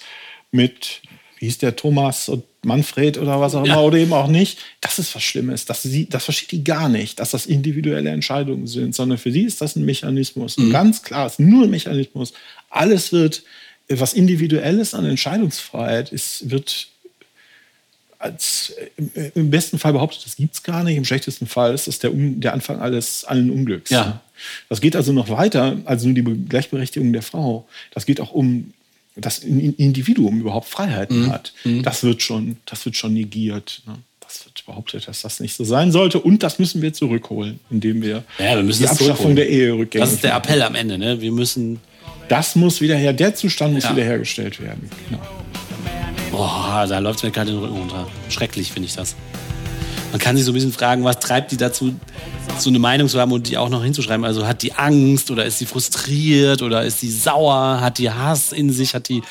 mit, 0.52 1.02
wie 1.38 1.44
hieß 1.46 1.58
der, 1.58 1.76
Thomas 1.76 2.30
und 2.30 2.44
Manfred 2.64 3.18
oder 3.18 3.42
was 3.42 3.54
auch 3.54 3.66
Ja. 3.66 3.74
immer 3.74 3.82
oder 3.84 3.98
eben 3.98 4.14
auch 4.14 4.28
nicht. 4.28 4.58
Das 4.80 4.98
ist 4.98 5.14
was 5.14 5.22
Schlimmes. 5.22 5.66
Das, 5.66 5.82
sie, 5.82 6.08
das 6.08 6.24
versteht 6.24 6.52
die 6.52 6.64
gar 6.64 6.88
nicht, 6.88 7.20
dass 7.20 7.32
das 7.32 7.44
individuelle 7.44 8.08
Entscheidungen 8.08 8.66
sind, 8.66 8.94
sondern 8.94 9.18
für 9.18 9.30
sie 9.30 9.42
ist 9.42 9.60
das 9.60 9.76
ein 9.76 9.84
Mechanismus. 9.84 10.56
Mhm. 10.56 10.70
Ganz 10.70 11.02
klar, 11.02 11.26
es 11.26 11.34
ist 11.34 11.40
nur 11.40 11.64
ein 11.64 11.70
Mechanismus. 11.70 12.32
Alles 12.70 13.12
wird, 13.12 13.42
was 13.90 14.14
individuelles 14.14 14.94
an 14.94 15.04
Entscheidungsfreiheit 15.04 16.10
ist, 16.10 16.48
wird 16.50 16.88
als 18.24 18.72
äh, 19.14 19.30
im 19.34 19.50
besten 19.50 19.78
Fall 19.78 19.92
behauptet, 19.92 20.24
das 20.24 20.36
gibt 20.36 20.54
es 20.54 20.62
gar 20.62 20.82
nicht. 20.82 20.96
Im 20.96 21.04
schlechtesten 21.04 21.46
Fall 21.46 21.74
ist 21.74 21.86
das 21.86 21.98
der, 21.98 22.12
Un- 22.12 22.40
der 22.40 22.54
Anfang 22.54 22.80
alles 22.80 23.24
allen 23.24 23.50
Unglücks. 23.50 23.90
Ja. 23.90 24.20
Das 24.68 24.80
geht 24.80 24.96
also 24.96 25.12
noch 25.12 25.28
weiter 25.28 25.76
als 25.84 26.04
nur 26.04 26.14
die 26.14 26.22
Be- 26.22 26.34
Gleichberechtigung 26.36 27.12
der 27.12 27.22
Frau. 27.22 27.66
Das 27.92 28.06
geht 28.06 28.20
auch 28.20 28.32
um 28.32 28.72
das 29.16 29.42
ein 29.44 29.60
In- 29.60 29.74
Individuum 29.76 30.40
überhaupt 30.40 30.68
Freiheiten 30.68 31.30
hat. 31.30 31.52
Das 31.82 32.02
wird 32.02 32.22
schon, 32.22 32.56
das 32.66 32.84
wird 32.84 32.96
schon 32.96 33.12
negiert. 33.14 33.82
Ne? 33.86 33.96
Das 34.20 34.46
wird 34.46 34.64
behauptet, 34.66 35.06
dass 35.06 35.20
das 35.22 35.38
nicht 35.40 35.54
so 35.54 35.64
sein 35.64 35.92
sollte. 35.92 36.18
Und 36.18 36.42
das 36.42 36.58
müssen 36.58 36.80
wir 36.82 36.92
zurückholen, 36.94 37.60
indem 37.70 38.00
wir, 38.02 38.24
Ja, 38.38 38.56
wir 38.66 38.72
die 38.74 38.88
Abschaffung 38.88 39.36
der 39.36 39.48
Ehe 39.50 39.72
rückgängig 39.74 40.02
Das 40.06 40.12
ist 40.14 40.24
der. 40.24 40.34
Appell 40.34 40.62
am 40.62 40.74
Ende. 40.74 40.96
Ne? 40.98 41.20
Wir 41.20 41.30
müssen, 41.30 41.78
Das 42.28 42.56
muss 42.56 42.80
wieder 42.80 42.96
her. 42.96 43.12
Der 43.12 43.34
Zustand 43.34 43.74
muss 43.74 43.84
Ja. 43.84 43.92
wiederhergestellt 43.94 44.60
werden. 44.62 44.88
Genau. 45.10 45.22
Boah, 46.36 46.86
da 46.88 46.98
läuft 46.98 47.22
mir 47.22 47.30
gerade 47.30 47.52
den 47.52 47.60
Rücken 47.60 47.76
runter. 47.76 48.06
Schrecklich 48.28 48.72
finde 48.72 48.88
ich 48.88 48.94
das. 48.94 49.14
Man 50.10 50.20
kann 50.20 50.36
sich 50.36 50.44
so 50.44 50.52
ein 50.52 50.54
bisschen 50.54 50.72
fragen, 50.72 51.02
was 51.02 51.18
treibt 51.18 51.50
die 51.50 51.56
dazu, 51.56 51.92
so 52.58 52.70
eine 52.70 52.78
Meinung 52.78 53.08
zu 53.08 53.18
haben 53.18 53.32
und 53.32 53.48
die 53.48 53.56
auch 53.56 53.68
noch 53.68 53.82
hinzuschreiben. 53.82 54.24
Also 54.24 54.46
hat 54.46 54.62
die 54.62 54.72
Angst 54.72 55.30
oder 55.30 55.44
ist 55.44 55.58
sie 55.58 55.66
frustriert 55.66 56.62
oder 56.62 56.84
ist 56.84 57.00
sie 57.00 57.10
sauer, 57.10 57.80
hat 57.80 57.98
die 57.98 58.10
Hass 58.10 58.52
in 58.52 58.70
sich, 58.70 58.94
hat 58.94 59.08
die 59.08 59.22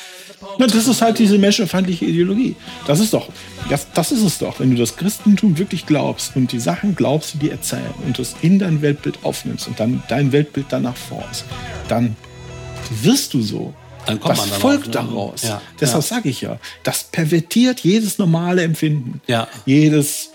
Na, 0.58 0.66
das 0.66 0.86
ist 0.86 1.00
halt 1.00 1.18
diese 1.18 1.38
menschenfeindliche 1.38 2.04
Ideologie. 2.04 2.54
Das 2.86 3.00
ist 3.00 3.14
doch, 3.14 3.30
das, 3.70 3.86
das 3.94 4.12
ist 4.12 4.22
es 4.22 4.38
doch. 4.38 4.60
Wenn 4.60 4.72
du 4.72 4.76
das 4.76 4.96
Christentum 4.96 5.56
wirklich 5.56 5.86
glaubst 5.86 6.36
und 6.36 6.52
die 6.52 6.60
Sachen 6.60 6.94
glaubst, 6.94 7.34
die 7.34 7.38
dir 7.38 7.52
erzählen 7.52 7.94
und 8.04 8.18
das 8.18 8.34
in 8.42 8.58
dein 8.58 8.82
Weltbild 8.82 9.20
aufnimmst 9.22 9.68
und 9.68 9.80
dann 9.80 10.02
dein 10.08 10.32
Weltbild 10.32 10.66
danach 10.68 10.96
formst, 10.96 11.46
dann 11.88 12.14
wirst 13.02 13.32
du 13.32 13.40
so. 13.40 13.72
Dann 14.06 14.20
kommt 14.20 14.32
Was 14.32 14.38
man 14.40 14.48
darauf, 14.48 14.60
folgt 14.62 14.86
ne? 14.86 14.92
daraus? 14.92 15.42
Ja, 15.42 15.62
Deshalb 15.80 16.02
ja. 16.02 16.08
sage 16.16 16.28
ich 16.28 16.40
ja, 16.42 16.58
das 16.82 17.04
pervertiert 17.04 17.80
jedes 17.80 18.18
normale 18.18 18.62
Empfinden. 18.62 19.20
Ja. 19.26 19.48
Jedes, 19.66 20.30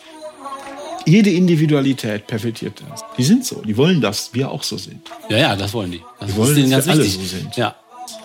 jede 1.06 1.30
Individualität 1.32 2.26
pervertiert 2.28 2.82
das. 2.90 3.04
Die 3.18 3.24
sind 3.24 3.46
so, 3.46 3.62
die 3.62 3.78
wollen, 3.78 4.02
dass 4.02 4.34
wir 4.34 4.50
auch 4.52 4.64
so 4.64 4.78
sind. 4.78 5.02
Ja, 5.30 5.38
ja, 5.38 5.56
das 5.56 5.74
wollen 5.74 5.92
die. 5.92 6.02
Das 6.20 6.30
Die 6.32 6.36
wollen, 6.38 6.50
ist 6.50 6.56
denen 6.58 6.72
dass 6.72 6.86
ganz 6.86 6.88
wir 6.88 6.94
alle 6.94 7.04
wichtig. 7.06 7.30
so 7.30 7.38
sind. 7.38 7.56
Ja, 7.58 7.76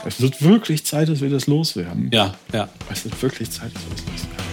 Es 0.07 0.20
wird 0.20 0.42
wirklich 0.42 0.85
Zeit, 0.85 1.09
dass 1.09 1.20
wir 1.20 1.30
das 1.30 1.46
loswerden. 1.46 2.09
ja, 2.12 2.35
ja. 2.52 2.68
Es 2.90 3.04
wird 3.04 3.20
wirklich 3.22 3.50
Zeit, 3.50 3.70
dass 3.74 3.83
wir 3.83 3.90
das 3.90 4.00
loswerden. 4.04 4.44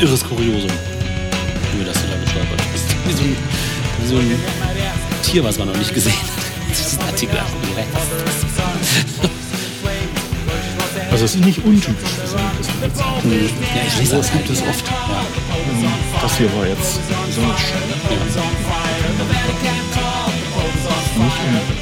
Irres 0.00 0.22
Kuriosum. 0.24 0.70
Über 1.74 1.84
das 1.84 2.02
du 2.02 2.08
da 2.08 2.16
gestolpert 2.22 2.62
bist. 2.72 2.94
Wie 3.06 3.12
so 3.12 3.22
ein, 3.22 3.36
wie 4.02 4.06
so 4.08 4.16
ein 4.18 4.65
Tier, 5.36 5.44
was 5.44 5.58
man 5.58 5.68
noch 5.68 5.76
nicht 5.76 5.92
gesehen 5.92 6.14
hat. 6.14 6.30
Diesen 6.70 6.98
Artikel. 7.02 7.38
Also 11.10 11.24
es 11.26 11.34
ist 11.34 11.44
nicht 11.44 11.62
untypisch 11.62 12.08
für 12.08 12.26
seine 12.26 12.46
Hm. 13.22 13.50
Ja, 13.76 13.82
ich 13.86 13.98
lese 13.98 14.16
das 14.16 14.32
halt. 14.32 14.48
das 14.48 14.62
oft. 14.62 14.86
Ja. 14.88 14.94
Das 16.22 16.38
hier 16.38 16.50
war 16.56 16.66
jetzt 16.66 17.00
besonders 17.26 17.60
schön. 17.60 17.76
Nicht 21.22 21.36
untypisch. 21.44 21.76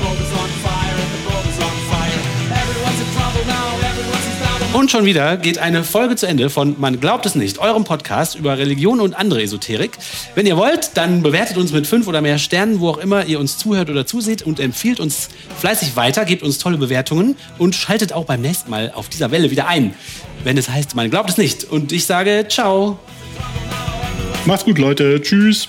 Und 4.75 4.91
schon 4.91 5.05
wieder 5.05 5.37
geht 5.37 5.59
eine 5.59 5.85
Folge 5.85 6.17
zu 6.17 6.27
Ende 6.27 6.51
von 6.51 6.75
Man 6.81 6.99
glaubt 6.99 7.27
es 7.27 7.37
nicht, 7.37 7.61
eurem 7.61 7.85
Podcast 7.85 8.35
über 8.35 8.59
Religion 8.59 9.01
und 9.01 9.15
andere 9.15 9.41
Esoterik. 9.41 9.93
Wenn 10.35 10.47
ihr 10.47 10.57
wollt, 10.57 10.97
dann 10.97 11.23
bewertet 11.23 11.59
uns 11.59 11.73
mit 11.73 11.87
fünf 11.87 12.09
oder 12.09 12.21
mehr 12.21 12.39
Sternen, 12.39 12.81
wo 12.81 12.89
auch 12.89 12.99
immer 12.99 13.25
ihr 13.25 13.39
uns 13.39 13.57
zuhört 13.57 13.89
oder 13.89 14.05
zuseht 14.05 14.43
und 14.43 14.59
empfiehlt 14.59 14.99
uns 14.99 15.29
fleißig 15.61 15.95
weiter, 15.95 16.25
gebt 16.25 16.43
uns 16.43 16.59
tolle 16.59 16.77
Bewertungen 16.77 17.37
und 17.57 17.77
schaltet 17.77 18.13
auch 18.13 18.25
beim 18.25 18.41
nächsten 18.41 18.69
Mal 18.69 18.91
auf 18.93 19.09
dieser 19.09 19.31
Welle 19.31 19.53
wieder 19.53 19.69
ein, 19.69 19.95
wenn 20.43 20.59
es 20.59 20.69
heißt, 20.69 20.97
man 20.97 21.09
glaubt 21.09 21.31
es 21.31 21.39
nicht. 21.39 21.63
Und 21.63 21.93
ich 21.93 22.07
sage 22.07 22.47
ciao. 22.49 22.99
Macht's 24.45 24.65
gut, 24.65 24.79
Leute. 24.79 25.23
Tschüss. 25.23 25.69